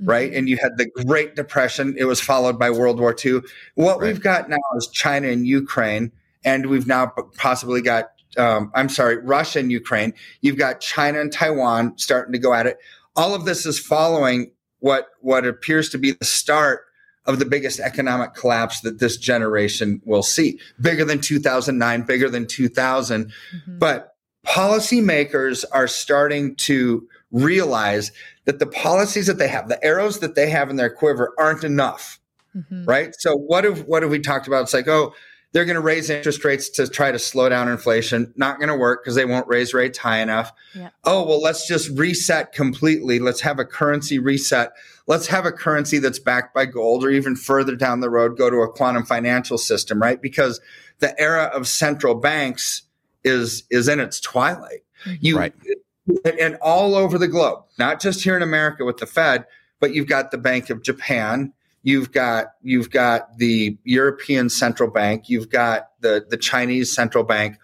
right? 0.00 0.32
Mhm. 0.32 0.38
And 0.38 0.48
you 0.48 0.56
had 0.56 0.78
the 0.78 0.86
Great 1.04 1.36
Depression. 1.36 1.94
It 1.98 2.04
was 2.04 2.20
followed 2.20 2.58
by 2.58 2.70
World 2.70 2.98
War 3.00 3.14
II. 3.22 3.40
What 3.74 3.98
Right. 4.00 4.06
we've 4.08 4.22
got 4.22 4.48
now 4.48 4.56
is 4.76 4.88
China 4.88 5.28
and 5.28 5.46
Ukraine, 5.46 6.12
and 6.44 6.66
we've 6.66 6.86
now 6.86 7.12
possibly 7.36 7.82
got, 7.82 8.10
um, 8.38 8.70
I'm 8.74 8.88
sorry, 8.88 9.16
Russia 9.18 9.58
and 9.58 9.70
Ukraine. 9.72 10.14
You've 10.40 10.56
got 10.58 10.80
China 10.80 11.20
and 11.20 11.30
Taiwan 11.32 11.94
starting 11.96 12.32
to 12.32 12.38
go 12.38 12.54
at 12.54 12.66
it. 12.66 12.78
All 13.18 13.34
of 13.34 13.44
this 13.44 13.66
is 13.66 13.78
following 13.78 14.52
what 14.78 15.08
what 15.20 15.44
appears 15.44 15.88
to 15.90 15.98
be 15.98 16.12
the 16.12 16.24
start 16.24 16.82
of 17.26 17.38
the 17.40 17.44
biggest 17.44 17.80
economic 17.80 18.34
collapse 18.34 18.80
that 18.82 19.00
this 19.00 19.16
generation 19.16 20.00
will 20.04 20.22
see. 20.22 20.58
Bigger 20.80 21.04
than 21.04 21.20
2009, 21.20 22.02
bigger 22.02 22.30
than 22.30 22.46
2000. 22.46 23.26
Mhm. 23.26 23.78
But 23.78 24.14
policymakers 24.46 25.64
are 25.72 25.88
starting 25.88 26.54
to 26.56 27.06
realize 27.32 28.12
that 28.46 28.60
the 28.60 28.66
policies 28.66 29.26
that 29.26 29.36
they 29.38 29.48
have, 29.48 29.68
the 29.68 29.84
arrows 29.84 30.20
that 30.20 30.36
they 30.36 30.48
have 30.48 30.70
in 30.70 30.76
their 30.76 30.88
quiver, 30.88 31.34
aren't 31.38 31.64
enough, 31.64 32.18
Mhm. 32.56 32.86
right? 32.86 33.14
So 33.18 33.34
what 33.36 33.64
have 33.64 33.82
what 33.82 34.02
have 34.02 34.10
we 34.12 34.20
talked 34.20 34.46
about? 34.46 34.62
It's 34.62 34.74
like, 34.74 34.88
oh, 34.88 35.12
they're 35.52 35.64
going 35.64 35.76
to 35.76 35.80
raise 35.80 36.10
interest 36.10 36.44
rates 36.44 36.68
to 36.70 36.86
try 36.86 37.10
to 37.10 37.18
slow 37.18 37.48
down 37.48 37.68
inflation. 37.68 38.32
Not 38.36 38.58
going 38.58 38.68
to 38.68 38.76
work 38.76 39.02
because 39.02 39.14
they 39.14 39.24
won't 39.24 39.48
raise 39.48 39.72
rates 39.72 39.96
high 39.98 40.18
enough. 40.18 40.52
Yeah. 40.74 40.90
Oh, 41.04 41.24
well, 41.26 41.40
let's 41.40 41.66
just 41.66 41.88
reset 41.98 42.52
completely. 42.52 43.18
Let's 43.18 43.40
have 43.40 43.58
a 43.58 43.64
currency 43.64 44.18
reset. 44.18 44.72
Let's 45.06 45.26
have 45.28 45.46
a 45.46 45.52
currency 45.52 45.98
that's 45.98 46.18
backed 46.18 46.54
by 46.54 46.66
gold, 46.66 47.02
or 47.02 47.10
even 47.10 47.34
further 47.34 47.76
down 47.76 48.00
the 48.00 48.10
road, 48.10 48.36
go 48.36 48.50
to 48.50 48.58
a 48.58 48.70
quantum 48.70 49.04
financial 49.06 49.56
system, 49.56 50.00
right? 50.02 50.20
Because 50.20 50.60
the 50.98 51.18
era 51.18 51.44
of 51.44 51.66
central 51.66 52.14
banks 52.14 52.82
is 53.24 53.64
is 53.70 53.88
in 53.88 54.00
its 54.00 54.20
twilight. 54.20 54.84
Mm-hmm. 55.04 55.16
You 55.20 55.38
Right. 55.38 55.54
and- 56.24 56.38
and 56.38 56.56
all 56.62 56.94
over 56.94 57.18
the 57.18 57.28
globe, 57.28 57.64
not 57.78 58.00
just 58.00 58.22
here 58.24 58.36
in 58.36 58.42
America 58.42 58.84
with 58.84 58.96
the 58.98 59.06
Fed, 59.06 59.44
but 59.80 59.94
you've 59.94 60.06
got 60.08 60.30
the 60.30 60.38
Bank 60.38 60.70
of 60.70 60.82
Japan, 60.82 61.52
you've 61.82 62.12
got 62.12 62.48
you've 62.62 62.90
got 62.90 63.38
the 63.38 63.78
European 63.84 64.48
Central 64.48 64.90
Bank, 64.90 65.28
you've 65.28 65.50
got 65.50 65.90
the 66.00 66.24
the 66.28 66.36
Chinese 66.36 66.94
Central 66.94 67.24
Bank, 67.24 67.56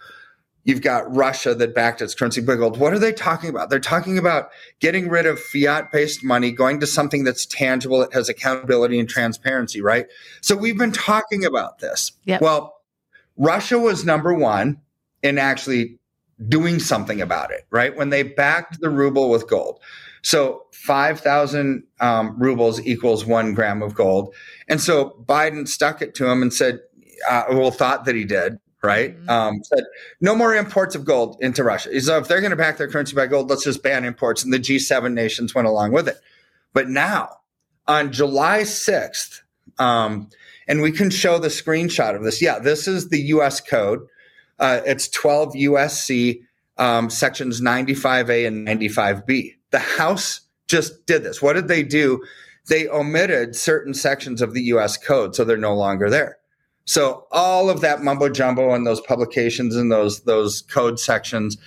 you've 0.64 0.82
got 0.82 1.14
Russia 1.14 1.54
that 1.54 1.74
backed 1.74 2.02
its 2.02 2.14
currency 2.14 2.40
by 2.40 2.56
gold. 2.56 2.78
What 2.78 2.92
are 2.92 2.98
they 2.98 3.12
talking 3.12 3.50
about? 3.50 3.70
They're 3.70 3.78
talking 3.78 4.18
about 4.18 4.50
getting 4.80 5.08
rid 5.08 5.26
of 5.26 5.38
fiat-based 5.38 6.24
money, 6.24 6.50
going 6.50 6.80
to 6.80 6.86
something 6.86 7.24
that's 7.24 7.46
tangible, 7.46 8.00
that 8.00 8.12
has 8.12 8.28
accountability 8.28 8.98
and 8.98 9.08
transparency, 9.08 9.80
right? 9.80 10.06
So 10.40 10.56
we've 10.56 10.78
been 10.78 10.92
talking 10.92 11.44
about 11.44 11.78
this. 11.78 12.12
Yep. 12.24 12.40
Well, 12.40 12.76
Russia 13.36 13.78
was 13.78 14.04
number 14.04 14.32
one 14.32 14.80
in 15.22 15.38
actually 15.38 15.98
doing 16.48 16.78
something 16.78 17.20
about 17.20 17.50
it, 17.50 17.66
right? 17.70 17.96
When 17.96 18.10
they 18.10 18.22
backed 18.22 18.80
the 18.80 18.90
ruble 18.90 19.30
with 19.30 19.48
gold. 19.48 19.80
So 20.24 20.64
5,000 20.72 21.84
um, 22.00 22.34
rubles 22.38 22.80
equals 22.86 23.26
one 23.26 23.52
gram 23.52 23.82
of 23.82 23.94
gold. 23.94 24.34
And 24.68 24.80
so 24.80 25.22
Biden 25.26 25.68
stuck 25.68 26.00
it 26.00 26.14
to 26.16 26.26
him 26.26 26.40
and 26.40 26.52
said, 26.52 26.80
uh, 27.28 27.44
well, 27.50 27.70
thought 27.70 28.06
that 28.06 28.14
he 28.14 28.24
did, 28.24 28.58
right? 28.82 29.18
Mhm. 29.18 29.28
Um, 29.28 29.62
said, 29.64 29.84
no 30.22 30.34
more 30.34 30.54
imports 30.54 30.94
of 30.94 31.04
gold 31.04 31.36
into 31.40 31.62
Russia. 31.62 32.00
So 32.00 32.16
if 32.16 32.26
they're 32.26 32.40
going 32.40 32.50
to 32.50 32.56
back 32.56 32.78
their 32.78 32.88
currency 32.88 33.14
by 33.14 33.26
gold, 33.26 33.50
let's 33.50 33.64
just 33.64 33.82
ban 33.82 34.04
imports. 34.04 34.42
And 34.42 34.52
the 34.52 34.58
G7 34.58 35.12
nations 35.12 35.54
went 35.54 35.68
along 35.68 35.92
with 35.92 36.08
it. 36.08 36.16
But 36.72 36.88
now, 36.88 37.28
on 37.86 38.10
July 38.10 38.62
6th, 38.62 39.42
um, 39.78 40.30
and 40.66 40.80
we 40.80 40.90
can 40.90 41.10
show 41.10 41.38
the 41.38 41.48
screenshot 41.48 42.16
of 42.16 42.24
this. 42.24 42.40
Yeah, 42.40 42.58
this 42.58 42.88
is 42.88 43.10
the 43.10 43.20
US 43.20 43.60
code. 43.60 44.00
Uh, 44.58 44.80
it's 44.86 45.08
12 45.08 45.52
USC 45.54 46.40
um, 46.78 47.10
sections 47.10 47.60
95A 47.60 48.46
and 48.46 48.66
95B. 48.66 49.56
The 49.74 49.80
House 49.80 50.42
just 50.68 51.04
did 51.04 51.24
this. 51.24 51.42
What 51.42 51.54
did 51.54 51.66
they 51.66 51.82
do? 51.82 52.22
They 52.68 52.86
omitted 52.86 53.56
certain 53.56 53.92
sections 53.92 54.40
of 54.40 54.54
the 54.54 54.62
US 54.74 54.96
code, 54.96 55.34
so 55.34 55.42
they're 55.42 55.56
no 55.56 55.74
longer 55.74 56.08
there. 56.08 56.38
So 56.84 57.26
all 57.32 57.68
of 57.68 57.80
that 57.80 58.00
mumbo 58.00 58.28
jumbo 58.28 58.72
and 58.72 58.86
those 58.86 59.00
publications 59.00 59.74
and 59.74 59.90
those 59.90 60.20
those 60.20 60.62
code 60.62 61.00
sections, 61.00 61.58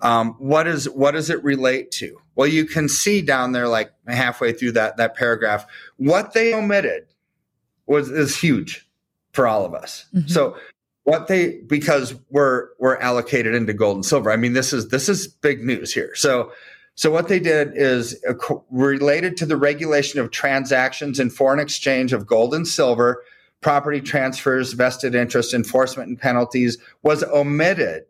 um, 0.00 0.36
what 0.38 0.68
is 0.68 0.88
what 0.88 1.14
does 1.14 1.28
it 1.28 1.42
relate 1.42 1.90
to? 1.98 2.16
Well, 2.36 2.46
you 2.46 2.66
can 2.66 2.88
see 2.88 3.20
down 3.20 3.50
there, 3.50 3.66
like 3.66 3.90
halfway 4.06 4.52
through 4.52 4.72
that 4.72 4.96
that 4.98 5.16
paragraph, 5.16 5.66
what 5.96 6.34
they 6.34 6.54
omitted 6.54 7.06
was 7.86 8.10
is 8.10 8.38
huge 8.38 8.88
for 9.32 9.48
all 9.48 9.64
of 9.64 9.74
us. 9.74 10.04
Mhm. 10.14 10.30
So 10.30 10.56
what 11.02 11.26
they 11.26 11.62
because 11.66 12.14
we're 12.30 12.68
we're 12.78 12.98
allocated 12.98 13.56
into 13.56 13.72
gold 13.72 13.96
and 13.96 14.06
silver. 14.06 14.30
I 14.30 14.36
mean, 14.36 14.52
this 14.52 14.72
is 14.72 14.90
this 14.90 15.08
is 15.08 15.26
big 15.26 15.64
news 15.64 15.92
here. 15.92 16.14
So 16.14 16.52
so 16.96 17.10
what 17.10 17.28
they 17.28 17.38
did 17.38 17.72
is 17.74 18.22
uh, 18.28 18.34
related 18.70 19.36
to 19.36 19.46
the 19.46 19.56
regulation 19.56 20.18
of 20.18 20.30
transactions 20.30 21.20
in 21.20 21.30
foreign 21.30 21.60
exchange 21.60 22.12
of 22.12 22.26
gold 22.26 22.54
and 22.54 22.66
silver 22.66 23.22
property 23.60 24.00
transfers, 24.00 24.72
vested 24.72 25.14
interest, 25.14 25.52
enforcement, 25.54 26.08
and 26.08 26.20
penalties 26.20 26.78
was 27.02 27.22
omitted. 27.24 28.04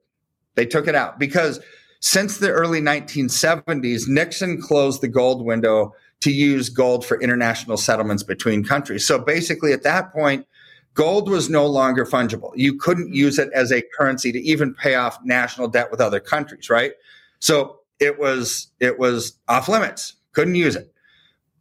They 0.55 0.67
took 0.67 0.87
it 0.87 0.95
out 0.95 1.19
because 1.19 1.61
since 2.01 2.39
the 2.39 2.51
early 2.51 2.81
1970s, 2.81 4.07
Nixon 4.07 4.61
closed 4.61 5.01
the 5.01 5.09
gold 5.09 5.45
window 5.45 5.95
to 6.21 6.31
use 6.31 6.69
gold 6.69 7.05
for 7.05 7.21
international 7.21 7.77
settlements 7.77 8.23
between 8.23 8.65
countries. 8.65 9.07
So 9.07 9.19
basically, 9.19 9.73
at 9.73 9.83
that 9.83 10.13
point, 10.13 10.47
gold 10.95 11.29
was 11.29 11.51
no 11.51 11.67
longer 11.67 12.05
fungible. 12.05 12.53
You 12.55 12.77
couldn't 12.77 13.15
use 13.15 13.39
it 13.39 13.51
as 13.53 13.73
a 13.73 13.83
currency 13.99 14.33
to 14.33 14.41
even 14.41 14.75
pay 14.75 14.95
off 14.95 15.19
national 15.25 15.69
debt 15.69 15.91
with 15.91 16.01
other 16.01 16.21
countries, 16.21 16.71
right? 16.71 16.93
So 17.39 17.81
it 18.01 18.19
was 18.19 18.69
it 18.81 18.99
was 18.99 19.39
off 19.49 19.69
limits. 19.69 20.15
Couldn't 20.33 20.55
use 20.55 20.77
it. 20.77 20.93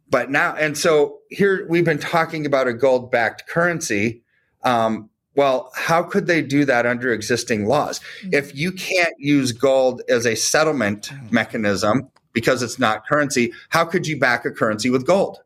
But 0.08 0.30
now, 0.30 0.54
and 0.54 0.76
so 0.78 1.18
here 1.30 1.66
we've 1.68 1.84
been 1.84 1.98
talking 1.98 2.46
about 2.46 2.68
a 2.68 2.72
gold 2.72 3.10
backed 3.10 3.48
currency. 3.48 4.22
Um, 4.62 5.10
well, 5.34 5.70
how 5.74 6.02
could 6.02 6.26
they 6.26 6.42
do 6.42 6.64
that 6.64 6.86
under 6.86 7.12
existing 7.12 7.66
laws? 7.66 8.00
Mm-hmm. 8.22 8.34
If 8.34 8.56
you 8.56 8.72
can't 8.72 9.14
use 9.18 9.52
gold 9.52 10.02
as 10.08 10.26
a 10.26 10.34
settlement 10.34 11.10
mechanism 11.30 12.10
because 12.32 12.62
it's 12.62 12.78
not 12.78 13.06
currency, 13.06 13.52
how 13.68 13.84
could 13.84 14.06
you 14.06 14.18
back 14.18 14.44
a 14.44 14.50
currency 14.50 14.90
with 14.90 15.06
gold? 15.06 15.38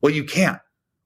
Well, 0.00 0.12
you 0.12 0.24
can't, 0.24 0.60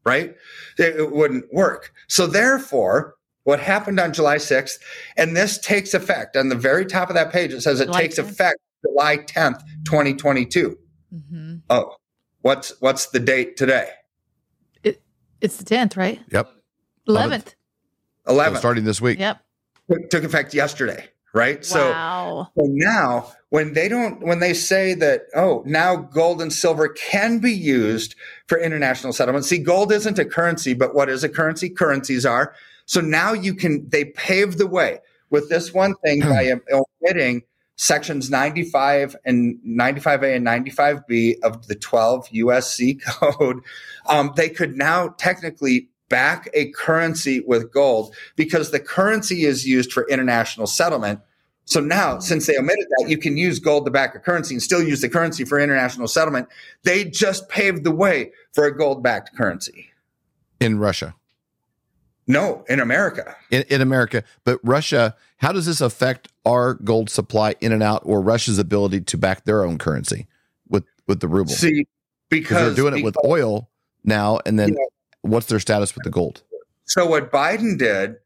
right? 0.04 0.34
It, 0.78 1.12
wouldn't 1.12 1.52
work. 1.52 1.92
So 2.06 2.26
therefore, 2.26 3.16
what 3.44 3.58
happened 3.58 3.98
on 3.98 4.12
July 4.12 4.36
6th, 4.36 4.78
and 5.16 5.36
this 5.36 5.58
takes 5.58 5.94
effect 5.94 6.36
on 6.36 6.48
the 6.48 6.54
very 6.54 6.86
top 6.86 7.08
of 7.08 7.14
that 7.14 7.32
page, 7.32 7.52
it 7.52 7.62
says 7.62 7.80
it 7.80 7.92
takes 7.92 8.18
10th. 8.18 8.30
effect 8.30 8.58
July 8.86 9.18
10th, 9.18 9.62
2022. 9.84 10.78
Mm-hmm. 11.14 11.56
Oh, 11.70 11.96
what's 12.40 12.72
what's 12.80 13.06
the 13.06 13.20
date 13.20 13.56
today? 13.56 13.90
It, 14.82 15.02
it's 15.40 15.56
the 15.56 15.64
10th, 15.64 15.96
right? 15.96 16.20
Yep. 16.30 16.50
11th. 17.08 17.54
11th. 18.26 18.52
So 18.52 18.54
starting 18.54 18.84
this 18.84 19.00
week. 19.00 19.18
Yep. 19.18 19.40
It 19.88 20.10
took 20.10 20.24
effect 20.24 20.54
yesterday, 20.54 21.08
right? 21.34 21.58
Wow. 21.72 22.50
So, 22.56 22.62
so 22.62 22.68
now 22.70 23.32
when 23.52 23.74
they 23.74 23.86
don't 23.86 24.24
when 24.24 24.40
they 24.40 24.54
say 24.54 24.94
that 24.94 25.26
oh 25.34 25.62
now 25.66 25.94
gold 25.94 26.40
and 26.40 26.50
silver 26.50 26.88
can 26.88 27.38
be 27.38 27.52
used 27.52 28.14
for 28.46 28.58
international 28.58 29.12
settlement 29.12 29.44
see 29.44 29.58
gold 29.58 29.92
isn't 29.92 30.18
a 30.18 30.24
currency 30.24 30.72
but 30.72 30.94
what 30.94 31.10
is 31.10 31.22
a 31.22 31.28
currency 31.28 31.68
currencies 31.68 32.24
are 32.24 32.54
so 32.86 32.98
now 33.02 33.34
you 33.34 33.54
can 33.54 33.86
they 33.90 34.06
pave 34.06 34.56
the 34.56 34.66
way 34.66 34.98
with 35.28 35.50
this 35.50 35.74
one 35.74 35.94
thing 36.02 36.20
by 36.20 36.50
omitting 36.72 37.42
sections 37.82 38.30
95 38.30 39.16
and 39.24 39.58
95A 39.66 40.36
and 40.36 40.46
95B 40.46 41.40
of 41.42 41.66
the 41.66 41.74
12 41.74 42.28
USC 42.28 43.02
code, 43.20 43.60
um, 44.06 44.32
they 44.36 44.48
could 44.48 44.76
now 44.76 45.08
technically 45.18 45.88
back 46.08 46.48
a 46.54 46.70
currency 46.70 47.40
with 47.40 47.72
gold 47.72 48.14
because 48.36 48.70
the 48.70 48.78
currency 48.78 49.44
is 49.44 49.66
used 49.66 49.92
for 49.92 50.08
international 50.08 50.68
settlement. 50.68 51.20
So 51.64 51.80
now, 51.80 52.20
since 52.20 52.46
they 52.46 52.56
omitted 52.56 52.86
that, 52.98 53.08
you 53.08 53.18
can 53.18 53.36
use 53.36 53.58
gold 53.58 53.84
to 53.86 53.90
back 53.90 54.14
a 54.14 54.20
currency 54.20 54.54
and 54.54 54.62
still 54.62 54.82
use 54.82 55.00
the 55.00 55.08
currency 55.08 55.44
for 55.44 55.58
international 55.58 56.06
settlement. 56.06 56.48
They 56.84 57.04
just 57.04 57.48
paved 57.48 57.82
the 57.82 57.90
way 57.90 58.30
for 58.52 58.64
a 58.64 58.76
gold 58.76 59.02
backed 59.02 59.36
currency. 59.36 59.90
In 60.60 60.78
Russia. 60.78 61.16
No, 62.28 62.64
in 62.68 62.78
America. 62.78 63.34
In, 63.50 63.64
in 63.68 63.80
America. 63.80 64.22
But 64.44 64.60
Russia, 64.62 65.16
how 65.38 65.50
does 65.50 65.66
this 65.66 65.80
affect 65.80 66.28
our 66.44 66.74
gold 66.74 67.10
supply 67.10 67.54
in 67.60 67.72
and 67.72 67.82
out 67.82 68.02
or 68.04 68.20
Russia's 68.20 68.58
ability 68.58 69.02
to 69.02 69.18
back 69.18 69.44
their 69.44 69.64
own 69.64 69.78
currency 69.78 70.26
with, 70.68 70.84
with 71.06 71.20
the 71.20 71.28
ruble? 71.28 71.52
See, 71.52 71.86
because 72.28 72.74
they're 72.74 72.90
doing 72.90 73.00
it 73.00 73.04
with 73.04 73.16
oil 73.24 73.68
now. 74.04 74.40
And 74.46 74.58
then 74.58 74.70
yeah. 74.70 74.84
what's 75.22 75.46
their 75.46 75.60
status 75.60 75.94
with 75.94 76.04
the 76.04 76.10
gold? 76.10 76.42
So, 76.84 77.06
what 77.06 77.30
Biden 77.30 77.78
did 77.78 78.16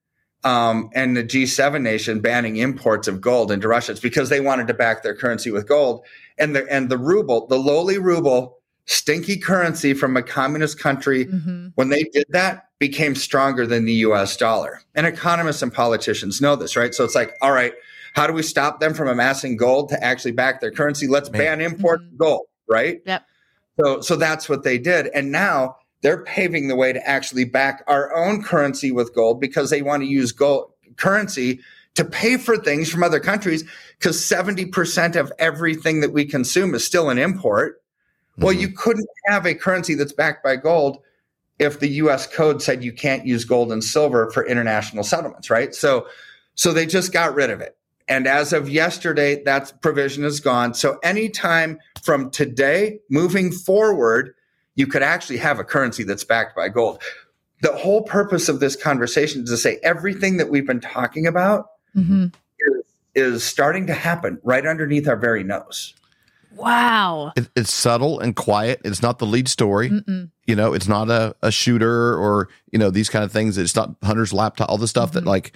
um, 0.45 0.91
and 0.95 1.17
the 1.17 1.25
G7 1.25 1.83
nation 1.83 2.21
banning 2.21 2.57
imports 2.57 3.09
of 3.09 3.21
gold 3.21 3.51
into 3.51 3.69
Russia, 3.69 3.93
it's 3.93 4.01
because 4.01 4.29
they 4.29 4.41
wanted 4.41 4.69
to 4.69 4.75
back 4.75 5.03
their 5.03 5.15
currency 5.15 5.51
with 5.51 5.67
gold. 5.67 6.05
And 6.39 6.55
the, 6.55 6.67
and 6.71 6.89
the 6.89 6.99
ruble, 6.99 7.47
the 7.49 7.59
lowly 7.59 7.99
ruble, 7.99 8.59
stinky 8.85 9.39
currency 9.39 9.93
from 9.93 10.17
a 10.17 10.23
communist 10.23 10.79
country, 10.79 11.27
mm-hmm. 11.27 11.69
when 11.75 11.89
they 11.89 12.05
did 12.05 12.27
that, 12.31 12.69
became 12.79 13.15
stronger 13.15 13.67
than 13.67 13.87
the 13.87 13.95
US 13.95 14.37
dollar. 14.37 14.83
And 14.95 15.07
economists 15.07 15.63
and 15.63 15.73
politicians 15.73 16.41
know 16.41 16.55
this, 16.55 16.77
right? 16.77 16.95
So 16.95 17.05
it's 17.05 17.15
like, 17.15 17.35
all 17.41 17.53
right, 17.53 17.73
how 18.17 18.27
do 18.27 18.33
we 18.33 18.43
stop 18.43 18.81
them 18.81 18.95
from 18.95 19.09
amassing 19.09 19.59
gold 19.59 19.91
to 19.91 20.03
actually 20.03 20.33
back 20.33 20.63
their 20.63 20.71
currency? 20.71 21.07
Let's 21.07 21.29
ban 21.29 21.61
import 21.61 22.01
mm-hmm. 22.01 22.17
gold, 22.17 22.47
right? 22.67 23.03
Yep. 23.05 23.27
So 23.79 24.01
so 24.01 24.17
that's 24.17 24.49
what 24.49 24.63
they 24.63 24.79
did. 24.79 25.09
And 25.09 25.31
now 25.31 25.77
they're 26.01 26.25
paving 26.25 26.69
the 26.69 26.77
way 26.77 26.95
to 26.95 27.09
actually 27.09 27.45
back 27.45 27.85
our 27.87 28.15
own 28.15 28.43
currency 28.43 28.91
with 28.91 29.15
gold 29.15 29.39
because 29.39 29.69
they 29.69 29.83
want 29.83 30.03
to 30.03 30.09
use 30.09 30.33
gold 30.33 30.73
currency 30.97 31.61
to 31.95 32.07
pay 32.07 32.39
for 32.39 32.57
things 32.57 32.91
from 32.91 33.03
other 33.03 33.21
countries 33.21 33.65
because 33.99 34.19
70% 34.19 35.17
of 35.17 35.31
everything 35.39 36.01
that 36.01 36.13
we 36.13 36.25
consume 36.25 36.75
is 36.75 36.87
still 36.87 37.11
an 37.11 37.19
import. 37.19 37.83
Mm-hmm. 38.33 38.45
Well, 38.45 38.53
you 38.55 38.71
couldn't 38.71 39.09
have 39.29 39.45
a 39.45 39.55
currency 39.55 39.95
that's 39.95 40.13
backed 40.13 40.43
by 40.43 40.57
gold 40.57 41.03
if 41.59 41.81
the 41.81 41.89
US 41.89 42.27
code 42.27 42.63
said 42.63 42.83
you 42.83 42.93
can't 42.93 43.27
use 43.27 43.45
gold 43.45 43.73
and 43.73 43.85
silver 43.85 44.31
for 44.31 44.47
international 44.47 45.05
settlements, 45.05 45.51
right? 45.51 45.75
So 45.75 46.07
so 46.55 46.73
they 46.73 46.87
just 46.87 47.13
got 47.13 47.35
rid 47.35 47.51
of 47.51 47.61
it. 47.61 47.76
And 48.09 48.27
as 48.27 48.53
of 48.53 48.69
yesterday, 48.69 49.43
that 49.45 49.73
provision 49.83 50.25
is 50.25 50.41
gone. 50.41 50.75
So 50.75 50.99
anytime 51.03 51.79
from 52.03 52.31
today 52.31 53.01
moving 53.11 53.51
forward, 53.51 54.35
you 54.77 54.87
could 54.87 55.03
actually 55.03 55.39
have 55.39 55.59
a 55.59 55.65
currency 55.65 56.05
that's 56.05 56.25
backed 56.25 56.55
by 56.55 56.69
gold. 56.69 57.03
The 57.63 57.75
whole 57.75 58.03
purpose 58.03 58.49
of 58.49 58.61
this 58.61 58.77
conversation 58.77 59.43
is 59.43 59.51
to 59.51 59.57
say 59.57 59.81
everything 59.83 60.37
that 60.37 60.51
we've 60.51 60.67
been 60.67 60.81
talking 60.81 61.27
about 61.27 61.67
mm-hmm. 61.97 62.27
is, 62.61 62.85
is 63.15 63.45
starting 63.45 63.87
to 63.89 63.95
happen 63.95 64.39
right 64.45 64.65
underneath 64.65 65.09
our 65.09 65.17
very 65.17 65.43
nose. 65.43 65.95
Wow. 66.55 67.33
It, 67.37 67.49
it's 67.57 67.73
subtle 67.73 68.21
and 68.21 68.37
quiet. 68.37 68.81
It's 68.85 69.03
not 69.03 69.19
the 69.19 69.27
lead 69.27 69.49
story. 69.49 69.91
Mm-mm. 69.91 70.31
You 70.47 70.55
know, 70.55 70.75
it's 70.75 70.89
not 70.89 71.11
a, 71.11 71.35
a 71.43 71.51
shooter 71.51 72.15
or, 72.15 72.49
you 72.71 72.79
know, 72.79 72.91
these 72.91 73.09
kind 73.09 73.25
of 73.25 73.33
things. 73.33 73.59
It's 73.59 73.75
not 73.75 73.97
Hunter's 74.03 74.33
laptop, 74.33 74.71
all 74.71 74.79
the 74.79 74.87
stuff 74.87 75.11
mm-hmm. 75.11 75.25
that 75.25 75.27
like 75.27 75.53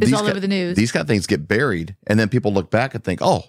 it's 0.00 0.12
all 0.12 0.26
over 0.26 0.40
the 0.40 0.48
news. 0.48 0.76
These 0.76 0.92
kind 0.92 1.02
of 1.02 1.08
things 1.08 1.26
get 1.26 1.46
buried. 1.48 1.96
And 2.06 2.18
then 2.18 2.28
people 2.28 2.52
look 2.52 2.70
back 2.70 2.94
and 2.94 3.02
think, 3.02 3.20
oh, 3.22 3.44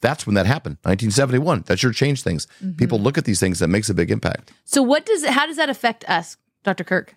that's 0.00 0.26
when 0.26 0.34
that 0.34 0.46
happened 0.46 0.76
1971 0.82 1.64
that 1.66 1.78
sure 1.78 1.92
changed 1.92 2.24
things 2.24 2.46
mm-hmm. 2.62 2.72
people 2.76 2.98
look 2.98 3.18
at 3.18 3.26
these 3.26 3.38
things 3.38 3.58
that 3.58 3.68
makes 3.68 3.90
a 3.90 3.92
big 3.92 4.10
impact 4.10 4.50
so 4.64 4.82
what 4.82 5.04
does 5.04 5.26
how 5.26 5.44
does 5.44 5.58
that 5.58 5.68
affect 5.68 6.08
us 6.08 6.38
dr 6.64 6.82
kirk 6.84 7.16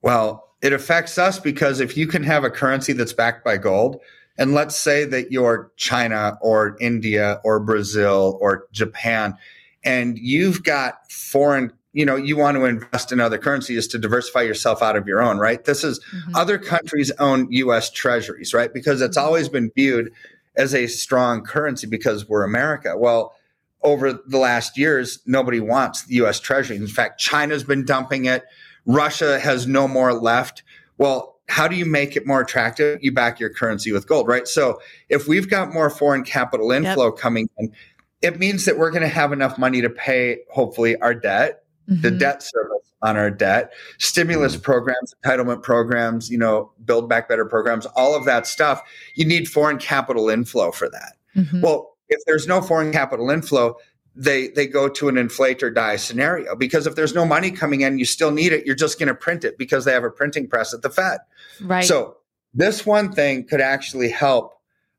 well 0.00 0.54
it 0.62 0.72
affects 0.72 1.18
us 1.18 1.38
because 1.38 1.80
if 1.80 1.94
you 1.94 2.06
can 2.06 2.22
have 2.22 2.44
a 2.44 2.50
currency 2.50 2.94
that's 2.94 3.12
backed 3.12 3.44
by 3.44 3.58
gold 3.58 4.00
and 4.38 4.52
let's 4.52 4.76
say 4.76 5.04
that 5.04 5.32
you're 5.32 5.70
China 5.76 6.38
or 6.40 6.76
India 6.80 7.40
or 7.44 7.60
Brazil 7.60 8.38
or 8.40 8.66
Japan, 8.72 9.36
and 9.84 10.18
you've 10.18 10.62
got 10.62 11.10
foreign, 11.10 11.72
you 11.96 12.04
know, 12.04 12.14
you 12.14 12.36
want 12.36 12.58
to 12.58 12.66
invest 12.66 13.10
in 13.10 13.20
other 13.20 13.38
currencies 13.38 13.88
to 13.88 13.98
diversify 13.98 14.42
yourself 14.42 14.82
out 14.82 14.96
of 14.96 15.08
your 15.08 15.22
own, 15.22 15.38
right? 15.38 15.64
This 15.64 15.82
is 15.82 15.98
mm-hmm. 15.98 16.36
other 16.36 16.58
countries 16.58 17.10
own 17.12 17.50
US 17.50 17.90
treasuries, 17.90 18.52
right? 18.52 18.70
Because 18.70 19.00
it's 19.00 19.16
mm-hmm. 19.16 19.26
always 19.26 19.48
been 19.48 19.70
viewed 19.74 20.12
as 20.56 20.74
a 20.74 20.88
strong 20.88 21.42
currency 21.42 21.86
because 21.86 22.28
we're 22.28 22.44
America. 22.44 22.98
Well, 22.98 23.34
over 23.82 24.12
the 24.12 24.36
last 24.36 24.76
years, 24.76 25.20
nobody 25.24 25.58
wants 25.58 26.04
the 26.04 26.16
US 26.16 26.38
treasury. 26.38 26.76
In 26.76 26.86
fact, 26.86 27.18
China's 27.18 27.64
been 27.64 27.86
dumping 27.86 28.26
it. 28.26 28.44
Russia 28.84 29.40
has 29.40 29.66
no 29.66 29.88
more 29.88 30.12
left. 30.12 30.64
Well, 30.98 31.38
how 31.48 31.66
do 31.66 31.76
you 31.76 31.86
make 31.86 32.14
it 32.14 32.26
more 32.26 32.42
attractive? 32.42 32.98
You 33.02 33.12
back 33.12 33.40
your 33.40 33.48
currency 33.48 33.90
with 33.90 34.06
gold, 34.06 34.28
right? 34.28 34.46
So 34.46 34.82
if 35.08 35.26
we've 35.26 35.48
got 35.48 35.72
more 35.72 35.88
foreign 35.88 36.24
capital 36.24 36.72
inflow 36.72 37.06
yep. 37.06 37.16
coming 37.16 37.48
in, 37.56 37.72
it 38.20 38.38
means 38.38 38.66
that 38.66 38.76
we're 38.76 38.90
going 38.90 39.02
to 39.02 39.08
have 39.08 39.32
enough 39.32 39.56
money 39.56 39.80
to 39.80 39.88
pay, 39.88 40.40
hopefully, 40.50 40.96
our 40.96 41.14
debt, 41.14 41.62
mm-hmm. 41.88 42.00
the 42.00 42.10
debt 42.10 42.42
service 42.42 42.92
on 43.02 43.16
our 43.16 43.30
debt, 43.30 43.72
stimulus 43.98 44.54
mm-hmm. 44.54 44.62
programs, 44.62 45.14
entitlement 45.24 45.62
programs, 45.62 46.30
you 46.30 46.38
know, 46.38 46.72
build 46.84 47.08
back 47.08 47.28
better 47.28 47.44
programs, 47.44 47.86
all 47.86 48.16
of 48.16 48.24
that 48.24 48.46
stuff. 48.46 48.82
You 49.14 49.26
need 49.26 49.48
foreign 49.48 49.78
capital 49.78 50.28
inflow 50.28 50.72
for 50.72 50.88
that. 50.88 51.16
Mm-hmm. 51.36 51.60
Well, 51.60 51.96
if 52.08 52.20
there's 52.26 52.46
no 52.46 52.60
foreign 52.60 52.92
capital 52.92 53.30
inflow, 53.30 53.76
they 54.14 54.48
they 54.48 54.66
go 54.66 54.88
to 54.88 55.08
an 55.08 55.18
inflate 55.18 55.62
or 55.62 55.70
die 55.70 55.96
scenario 55.96 56.56
because 56.56 56.86
if 56.86 56.94
there's 56.94 57.14
no 57.14 57.26
money 57.26 57.50
coming 57.50 57.82
in, 57.82 57.98
you 57.98 58.06
still 58.06 58.30
need 58.30 58.52
it. 58.52 58.64
You're 58.64 58.74
just 58.74 58.98
going 58.98 59.08
to 59.08 59.14
print 59.14 59.44
it 59.44 59.58
because 59.58 59.84
they 59.84 59.92
have 59.92 60.04
a 60.04 60.10
printing 60.10 60.48
press 60.48 60.72
at 60.72 60.82
the 60.82 60.88
Fed. 60.88 61.18
Right. 61.60 61.84
So 61.84 62.16
this 62.54 62.86
one 62.86 63.12
thing 63.12 63.46
could 63.46 63.60
actually 63.60 64.08
help 64.08 64.54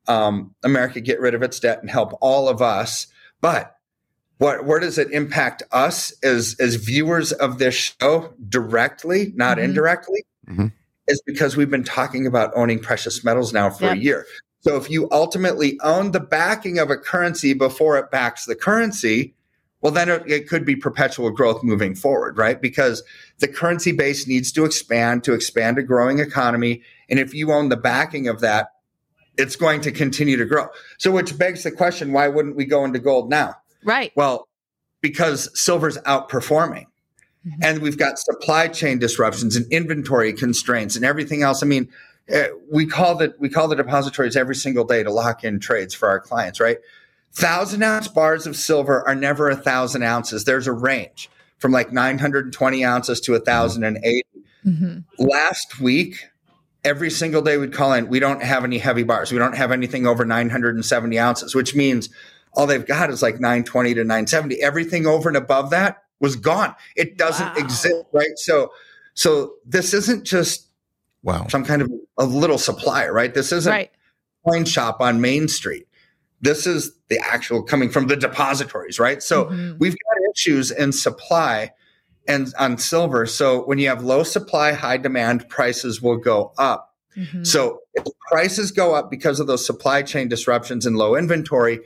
um, 0.08 0.54
America 0.64 1.02
get 1.02 1.20
rid 1.20 1.34
of 1.34 1.42
its 1.42 1.60
debt 1.60 1.80
and 1.82 1.90
help 1.90 2.14
all 2.22 2.48
of 2.48 2.62
us. 2.62 3.08
But 3.42 3.77
what 4.38 4.66
where 4.66 4.80
does 4.80 4.98
it 4.98 5.12
impact 5.12 5.64
us 5.72 6.14
as 6.24 6.56
as 6.60 6.76
viewers 6.76 7.32
of 7.32 7.58
this 7.58 7.96
show 8.00 8.34
directly, 8.50 9.34
not 9.36 9.58
mm-hmm. 9.58 9.66
indirectly? 9.66 10.26
Mm-hmm. 10.48 10.68
Is 11.08 11.22
because 11.26 11.56
we've 11.56 11.70
been 11.70 11.86
talking 11.86 12.28
about 12.28 12.52
owning 12.56 12.80
precious 12.80 13.24
metals 13.24 13.54
now 13.54 13.70
for 13.70 13.86
yep. 13.86 13.96
a 13.96 14.00
year. 14.00 14.26
So 14.60 14.76
if 14.76 14.90
you 14.90 15.08
ultimately 15.12 15.80
own 15.82 16.12
the 16.12 16.20
backing 16.20 16.80
of 16.80 16.90
a 16.90 16.98
currency 16.98 17.54
before 17.54 17.98
it 17.98 18.12
backs 18.12 18.44
the 18.46 18.56
currency, 18.56 19.34
well, 19.82 19.94
then 19.94 20.10
it, 20.10 20.30
it, 20.30 20.50
could 20.50 20.66
be 20.66 20.76
perpetual 20.76 21.30
growth 21.30 21.64
moving 21.64 21.96
forward, 21.96 22.38
right? 22.38 22.62
Because 22.62 23.04
the 23.40 23.48
currency 23.48 23.94
base 23.94 24.28
needs 24.28 24.52
to 24.54 24.66
expand 24.66 25.24
to 25.24 25.34
expand 25.34 25.78
a 25.78 25.84
growing 25.84 26.20
economy. 26.20 26.82
And 27.10 27.20
if 27.20 27.34
you 27.34 27.54
own 27.54 27.70
the 27.70 27.78
backing 27.78 28.28
of 28.28 28.42
that, 28.42 28.72
it's 29.38 29.56
going 29.56 29.82
to 29.82 29.92
continue 29.92 30.36
to 30.36 30.46
grow. 30.46 30.68
So, 30.98 31.12
which 31.12 31.38
begs 31.38 31.64
the 31.64 31.72
question 31.72 32.12
why 32.12 32.28
wouldn't 32.28 32.56
we 32.56 32.66
go 32.66 32.84
into 32.84 33.00
gold 33.00 33.30
now? 33.30 33.56
Right. 33.84 34.12
Well, 34.16 34.48
because 35.02 35.50
silver's 35.60 35.98
outperforming. 36.00 36.86
Mm-hmm. 37.46 37.64
And 37.64 37.82
we've 37.82 37.98
got 37.98 38.20
supply 38.20 38.68
chain 38.68 39.00
disruptions 39.00 39.56
and 39.56 39.72
inventory 39.72 40.34
constraints 40.34 40.96
and 40.96 41.06
everything 41.06 41.44
else. 41.44 41.64
I 41.64 41.66
mean, 41.66 41.90
uh, 42.34 42.44
we 42.72 42.86
call 42.86 43.16
the 43.16 43.34
we 43.40 43.48
call 43.50 43.68
the 43.68 43.76
depositories 43.76 44.36
every 44.36 44.56
single 44.56 44.84
day 44.84 45.04
to 45.04 45.12
lock 45.12 45.44
in 45.44 45.60
trades 45.60 45.94
for 45.94 46.10
our 46.10 46.20
clients, 46.20 46.60
right? 46.60 46.78
Thousand 47.32 47.84
ounce 47.84 48.08
bars 48.08 48.48
of 48.48 48.56
silver 48.56 49.08
are 49.08 49.16
never 49.16 49.50
a 49.50 49.56
thousand 49.56 50.04
ounces. 50.04 50.44
There's 50.44 50.68
a 50.68 50.74
range 50.74 51.30
from 51.60 51.72
like 51.72 51.92
920 51.92 52.84
ounces 52.84 53.22
to 53.22 53.34
1,080. 53.34 54.24
Mm-hmm. 54.66 55.24
Last 55.24 55.80
week, 55.80 56.26
every 56.84 57.10
single 57.10 57.42
day 57.42 57.58
we'd 57.58 57.74
call 57.74 57.94
in, 57.94 58.08
we 58.08 58.20
don't 58.20 58.44
have 58.44 58.64
any 58.64 58.78
heavy 58.78 59.04
bars. 59.04 59.32
We 59.32 59.38
don't 59.38 59.56
have 59.56 59.72
anything 59.72 60.06
over 60.06 60.26
970 60.26 61.20
ounces, 61.20 61.56
which 61.56 61.76
means 61.76 62.10
all 62.58 62.66
they've 62.66 62.86
got 62.86 63.12
is 63.12 63.22
like 63.22 63.36
920 63.36 63.94
to 63.94 64.04
970. 64.04 64.62
Everything 64.62 65.06
over 65.06 65.30
and 65.30 65.38
above 65.38 65.70
that 65.70 66.04
was 66.20 66.36
gone. 66.36 66.76
It 66.96 67.18
doesn't 67.18 67.46
wow. 67.46 67.56
exist, 67.56 68.04
right? 68.12 68.38
So, 68.38 68.74
so 69.14 69.54
this 69.66 69.94
isn't 69.94 70.26
just 70.26 70.68
wow 71.24 71.46
some 71.48 71.64
kind 71.64 71.82
of 71.82 71.92
a 72.18 72.26
little 72.26 72.58
supplier, 72.58 73.14
right? 73.14 73.34
This 73.34 73.52
isn't 73.52 73.72
right. 73.72 73.92
coin 74.46 74.66
shop 74.66 75.02
on 75.02 75.22
Main 75.22 75.48
Street. 75.48 75.88
This 76.42 76.66
is 76.66 76.92
the 77.10 77.20
actual 77.20 77.62
coming 77.62 77.90
from 77.90 78.08
the 78.08 78.16
depositories, 78.16 79.00
right? 79.00 79.22
So 79.22 79.46
mm-hmm. 79.46 79.78
we've 79.78 79.94
got 79.94 80.32
issues 80.36 80.72
in 80.72 80.92
supply 80.92 81.72
and 82.28 82.52
on 82.60 82.80
silver. 82.80 83.26
So 83.28 83.66
when 83.66 83.78
you 83.78 83.88
have 83.88 84.04
low 84.04 84.24
supply, 84.24 84.74
high 84.74 84.98
demand, 84.98 85.48
prices 85.48 86.02
will 86.02 86.18
go 86.18 86.54
up. 86.58 86.96
Mm-hmm. 87.16 87.44
So 87.44 87.82
if 87.94 88.04
prices 88.30 88.72
go 88.72 88.94
up 88.94 89.10
because 89.10 89.40
of 89.40 89.48
those 89.48 89.66
supply 89.66 90.02
chain 90.04 90.28
disruptions 90.28 90.86
and 90.86 90.96
low 90.96 91.16
inventory, 91.16 91.80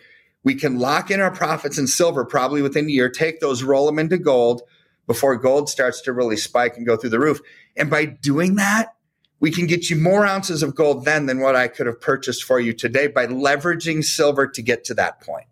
we 0.44 0.56
can 0.56 0.80
lock 0.80 1.12
in 1.12 1.20
our 1.20 1.32
profits 1.32 1.78
in 1.78 1.88
silver 1.88 2.26
probably 2.26 2.62
within 2.62 2.86
a 2.86 2.90
year, 2.90 3.10
take 3.10 3.40
those, 3.40 3.64
roll 3.64 3.86
them 3.86 4.00
into 4.00 4.18
gold 4.18 4.64
before 5.08 5.36
gold 5.36 5.70
starts 5.70 6.02
to 6.02 6.14
really 6.14 6.38
spike 6.38 6.78
and 6.78 6.86
go 6.86 6.96
through 6.96 7.10
the 7.10 7.20
roof. 7.20 7.40
And 7.76 7.90
by 7.90 8.06
doing 8.06 8.56
that, 8.56 8.96
we 9.40 9.52
can 9.52 9.66
get 9.66 9.90
you 9.90 9.96
more 9.96 10.26
ounces 10.26 10.64
of 10.64 10.76
gold 10.76 11.06
then 11.06 11.26
than 11.26 11.40
what 11.40 11.56
I 11.56 11.68
could 11.68 11.88
have 11.88 12.00
purchased 12.00 12.44
for 12.44 12.60
you 12.60 12.74
today 12.74 13.08
by 13.08 13.26
leveraging 13.28 14.04
silver 14.04 14.48
to 14.48 14.62
get 14.62 14.84
to 14.86 14.94
that 14.96 15.20
point. 15.22 15.48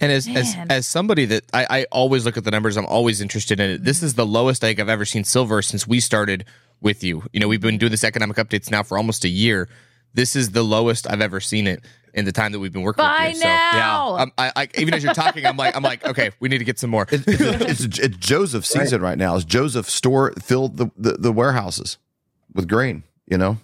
And 0.00 0.10
as, 0.10 0.26
as 0.26 0.56
as 0.68 0.86
somebody 0.86 1.26
that 1.26 1.44
I, 1.52 1.66
I 1.70 1.86
always 1.92 2.24
look 2.24 2.36
at 2.36 2.42
the 2.42 2.50
numbers, 2.50 2.76
I'm 2.76 2.86
always 2.86 3.20
interested 3.20 3.60
in 3.60 3.70
it. 3.70 3.84
This 3.84 3.98
mm-hmm. 3.98 4.06
is 4.06 4.14
the 4.14 4.26
lowest 4.26 4.64
I 4.64 4.68
think 4.68 4.80
I've 4.80 4.88
ever 4.88 5.04
seen 5.04 5.22
silver 5.22 5.62
since 5.62 5.86
we 5.86 6.00
started 6.00 6.44
with 6.80 7.04
you. 7.04 7.22
You 7.32 7.38
know, 7.38 7.46
we've 7.46 7.60
been 7.60 7.78
doing 7.78 7.92
this 7.92 8.02
economic 8.02 8.36
updates 8.36 8.68
now 8.68 8.82
for 8.82 8.96
almost 8.98 9.24
a 9.24 9.28
year. 9.28 9.68
This 10.14 10.34
is 10.34 10.50
the 10.50 10.64
lowest 10.64 11.08
I've 11.08 11.20
ever 11.20 11.40
seen 11.40 11.68
it 11.68 11.84
in 12.14 12.24
the 12.24 12.32
time 12.32 12.52
that 12.52 12.58
we've 12.58 12.72
been 12.72 12.82
working 12.82 13.04
By 13.04 13.28
with 13.28 13.36
you. 13.36 13.44
now. 13.44 14.16
So, 14.18 14.24
yeah, 14.24 14.26
I, 14.38 14.52
I, 14.56 14.68
even 14.76 14.94
as 14.94 15.02
you're 15.02 15.14
talking, 15.14 15.46
I'm 15.46 15.56
like, 15.56 15.74
I'm 15.76 15.82
like, 15.82 16.04
okay, 16.04 16.30
we 16.40 16.48
need 16.48 16.58
to 16.58 16.64
get 16.64 16.78
some 16.78 16.90
more. 16.90 17.06
It, 17.10 17.22
it's, 17.26 17.84
it's, 17.84 17.98
it's, 17.98 18.16
Joseph 18.16 18.66
season 18.66 19.00
right. 19.00 19.10
right 19.10 19.18
now. 19.18 19.36
As 19.36 19.44
Joseph 19.44 19.88
store 19.88 20.32
filled 20.32 20.76
the, 20.76 20.90
the, 20.96 21.12
the 21.12 21.32
warehouses 21.32 21.98
with 22.52 22.68
grain. 22.68 23.04
You 23.26 23.38
know. 23.38 23.58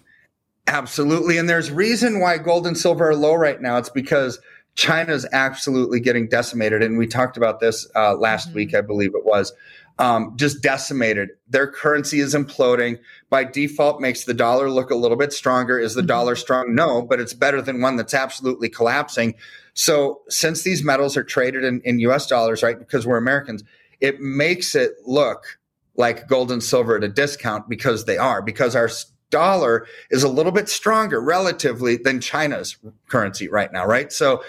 Absolutely. 0.67 1.37
And 1.37 1.49
there's 1.49 1.71
reason 1.71 2.19
why 2.19 2.37
gold 2.37 2.67
and 2.67 2.77
silver 2.77 3.09
are 3.09 3.15
low 3.15 3.33
right 3.33 3.61
now. 3.61 3.77
It's 3.77 3.89
because 3.89 4.39
China's 4.75 5.25
absolutely 5.31 5.99
getting 5.99 6.27
decimated. 6.27 6.83
And 6.83 6.97
we 6.97 7.07
talked 7.07 7.37
about 7.37 7.59
this 7.59 7.87
uh, 7.95 8.15
last 8.15 8.49
mm-hmm. 8.49 8.57
week, 8.57 8.75
I 8.75 8.81
believe 8.81 9.15
it 9.15 9.25
was. 9.25 9.51
Um, 9.99 10.33
just 10.37 10.63
decimated. 10.63 11.31
Their 11.49 11.69
currency 11.69 12.21
is 12.21 12.33
imploding. 12.33 12.99
By 13.29 13.43
default, 13.43 13.99
makes 13.99 14.23
the 14.23 14.33
dollar 14.33 14.69
look 14.69 14.91
a 14.91 14.95
little 14.95 15.17
bit 15.17 15.33
stronger. 15.33 15.77
Is 15.77 15.93
the 15.93 15.99
mm-hmm. 16.01 16.07
dollar 16.07 16.35
strong? 16.37 16.73
No, 16.73 17.01
but 17.01 17.19
it's 17.19 17.33
better 17.33 17.61
than 17.61 17.81
one 17.81 17.97
that's 17.97 18.13
absolutely 18.13 18.69
collapsing. 18.69 19.35
So, 19.73 20.21
since 20.29 20.63
these 20.63 20.83
metals 20.83 21.17
are 21.17 21.23
traded 21.23 21.65
in, 21.65 21.81
in 21.83 21.99
US 21.99 22.27
dollars, 22.27 22.63
right, 22.63 22.79
because 22.79 23.05
we're 23.05 23.17
Americans, 23.17 23.63
it 23.99 24.21
makes 24.21 24.73
it 24.73 24.93
look 25.05 25.59
like 25.95 26.27
gold 26.27 26.51
and 26.51 26.63
silver 26.63 26.95
at 26.95 27.03
a 27.03 27.09
discount 27.09 27.67
because 27.67 28.05
they 28.05 28.17
are, 28.17 28.41
because 28.41 28.75
our 28.75 28.89
dollar 29.29 29.85
is 30.09 30.23
a 30.23 30.29
little 30.29 30.51
bit 30.51 30.69
stronger 30.69 31.21
relatively 31.21 31.97
than 31.97 32.21
China's 32.21 32.77
currency 33.09 33.47
right 33.47 33.71
now, 33.73 33.85
right? 33.85 34.11
So, 34.11 34.43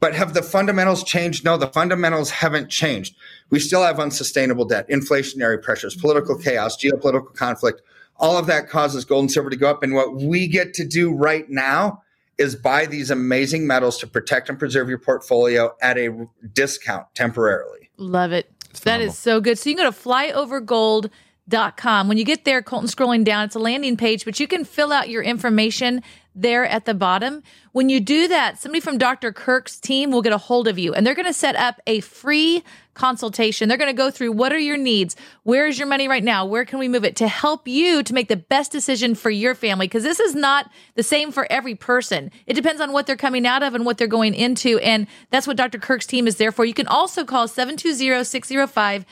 but 0.00 0.14
have 0.14 0.34
the 0.34 0.42
fundamentals 0.42 1.02
changed? 1.02 1.44
No, 1.44 1.56
the 1.56 1.68
fundamentals 1.68 2.30
haven't 2.30 2.68
changed. 2.68 3.16
We 3.50 3.60
still 3.60 3.82
have 3.82 3.98
unsustainable 3.98 4.64
debt, 4.64 4.88
inflationary 4.88 5.62
pressures, 5.62 5.94
political 5.94 6.34
mm-hmm. 6.34 6.48
chaos, 6.48 6.76
geopolitical 6.76 7.34
conflict. 7.34 7.82
All 8.18 8.38
of 8.38 8.46
that 8.46 8.68
causes 8.68 9.04
gold 9.04 9.22
and 9.22 9.32
silver 9.32 9.50
to 9.50 9.56
go 9.56 9.70
up. 9.70 9.82
And 9.82 9.94
what 9.94 10.16
we 10.16 10.48
get 10.48 10.74
to 10.74 10.86
do 10.86 11.12
right 11.12 11.48
now 11.48 12.02
is 12.38 12.54
buy 12.54 12.86
these 12.86 13.10
amazing 13.10 13.66
metals 13.66 13.98
to 13.98 14.06
protect 14.06 14.48
and 14.48 14.58
preserve 14.58 14.88
your 14.88 14.98
portfolio 14.98 15.74
at 15.80 15.98
a 15.98 16.26
discount 16.52 17.06
temporarily. 17.14 17.90
Love 17.96 18.32
it. 18.32 18.50
That 18.82 19.00
is 19.00 19.16
so 19.16 19.40
good. 19.40 19.58
So 19.58 19.70
you 19.70 19.76
can 19.76 19.86
go 19.86 19.90
to 19.90 19.98
flyovergold.com 19.98 22.08
When 22.08 22.18
you 22.18 22.24
get 22.24 22.44
there, 22.44 22.60
Colton 22.60 22.88
scrolling 22.88 23.24
down, 23.24 23.46
it's 23.46 23.54
a 23.54 23.58
landing 23.58 23.96
page, 23.96 24.26
but 24.26 24.38
you 24.38 24.46
can 24.46 24.66
fill 24.66 24.92
out 24.92 25.08
your 25.08 25.22
information 25.22 26.02
there 26.36 26.66
at 26.66 26.84
the 26.84 26.94
bottom. 26.94 27.42
When 27.72 27.88
you 27.88 27.98
do 27.98 28.28
that, 28.28 28.58
somebody 28.60 28.80
from 28.80 28.98
Dr. 28.98 29.32
Kirk's 29.32 29.80
team 29.80 30.10
will 30.10 30.22
get 30.22 30.32
a 30.32 30.38
hold 30.38 30.68
of 30.68 30.78
you 30.78 30.92
and 30.94 31.04
they're 31.04 31.14
going 31.14 31.26
to 31.26 31.32
set 31.32 31.56
up 31.56 31.80
a 31.86 32.00
free 32.00 32.62
consultation. 32.94 33.68
They're 33.68 33.78
going 33.78 33.90
to 33.90 33.96
go 33.96 34.10
through 34.10 34.32
what 34.32 34.52
are 34.52 34.58
your 34.58 34.76
needs? 34.76 35.16
Where 35.42 35.66
is 35.66 35.78
your 35.78 35.88
money 35.88 36.08
right 36.08 36.22
now? 36.22 36.44
Where 36.44 36.64
can 36.64 36.78
we 36.78 36.88
move 36.88 37.04
it 37.04 37.16
to 37.16 37.28
help 37.28 37.66
you 37.66 38.02
to 38.02 38.14
make 38.14 38.28
the 38.28 38.36
best 38.36 38.70
decision 38.70 39.14
for 39.14 39.30
your 39.30 39.54
family? 39.54 39.86
Because 39.86 40.02
this 40.02 40.20
is 40.20 40.34
not 40.34 40.70
the 40.94 41.02
same 41.02 41.32
for 41.32 41.50
every 41.50 41.74
person. 41.74 42.30
It 42.46 42.54
depends 42.54 42.80
on 42.80 42.92
what 42.92 43.06
they're 43.06 43.16
coming 43.16 43.46
out 43.46 43.62
of 43.62 43.74
and 43.74 43.84
what 43.86 43.98
they're 43.98 44.06
going 44.06 44.34
into. 44.34 44.78
And 44.78 45.06
that's 45.30 45.46
what 45.46 45.56
Dr. 45.56 45.78
Kirk's 45.78 46.06
team 46.06 46.26
is 46.26 46.36
there 46.36 46.52
for. 46.52 46.64
You 46.64 46.74
can 46.74 46.86
also 46.86 47.24
call 47.24 47.48
720 47.48 48.24
605 48.24 49.06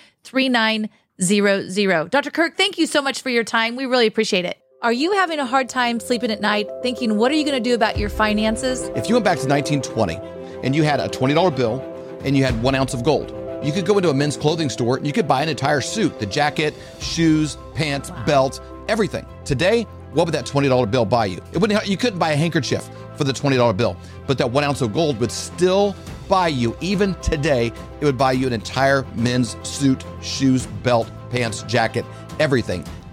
zero 1.22 1.68
zero. 1.68 2.08
Dr. 2.08 2.30
Kirk, 2.30 2.56
thank 2.56 2.78
you 2.78 2.86
so 2.86 3.00
much 3.00 3.22
for 3.22 3.30
your 3.30 3.44
time. 3.44 3.76
We 3.76 3.86
really 3.86 4.06
appreciate 4.06 4.44
it. 4.44 4.63
Are 4.84 4.92
you 4.92 5.12
having 5.12 5.38
a 5.38 5.46
hard 5.46 5.70
time 5.70 5.98
sleeping 5.98 6.30
at 6.30 6.42
night, 6.42 6.68
thinking, 6.82 7.16
what 7.16 7.32
are 7.32 7.34
you 7.34 7.42
going 7.42 7.56
to 7.56 7.70
do 7.70 7.74
about 7.74 7.96
your 7.96 8.10
finances? 8.10 8.82
If 8.94 9.08
you 9.08 9.14
went 9.14 9.24
back 9.24 9.38
to 9.38 9.48
1920 9.48 10.16
and 10.62 10.76
you 10.76 10.82
had 10.82 11.00
a 11.00 11.08
$20 11.08 11.56
bill 11.56 11.80
and 12.22 12.36
you 12.36 12.44
had 12.44 12.62
one 12.62 12.74
ounce 12.74 12.92
of 12.92 13.02
gold, 13.02 13.30
you 13.64 13.72
could 13.72 13.86
go 13.86 13.96
into 13.96 14.10
a 14.10 14.14
men's 14.14 14.36
clothing 14.36 14.68
store 14.68 14.98
and 14.98 15.06
you 15.06 15.12
could 15.14 15.26
buy 15.26 15.42
an 15.42 15.48
entire 15.48 15.80
suit 15.80 16.18
the 16.18 16.26
jacket, 16.26 16.74
shoes, 17.00 17.56
pants, 17.74 18.10
wow. 18.10 18.24
belt, 18.26 18.60
everything. 18.86 19.24
Today, 19.46 19.84
what 20.12 20.26
would 20.26 20.34
that 20.34 20.44
$20 20.44 20.90
bill 20.90 21.06
buy 21.06 21.24
you? 21.24 21.42
It 21.54 21.62
wouldn't, 21.62 21.86
you 21.88 21.96
couldn't 21.96 22.18
buy 22.18 22.32
a 22.32 22.36
handkerchief 22.36 22.86
for 23.16 23.24
the 23.24 23.32
$20 23.32 23.74
bill, 23.78 23.96
but 24.26 24.36
that 24.36 24.50
one 24.50 24.64
ounce 24.64 24.82
of 24.82 24.92
gold 24.92 25.18
would 25.18 25.32
still 25.32 25.96
buy 26.28 26.48
you, 26.48 26.76
even 26.82 27.14
today, 27.22 27.72
it 28.02 28.04
would 28.04 28.18
buy 28.18 28.32
you 28.32 28.46
an 28.46 28.52
entire 28.52 29.06
men's 29.14 29.56
suit, 29.66 30.04
shoes, 30.20 30.66
belt, 30.82 31.10
pants, 31.30 31.62
jacket, 31.62 32.04
everything. 32.38 32.84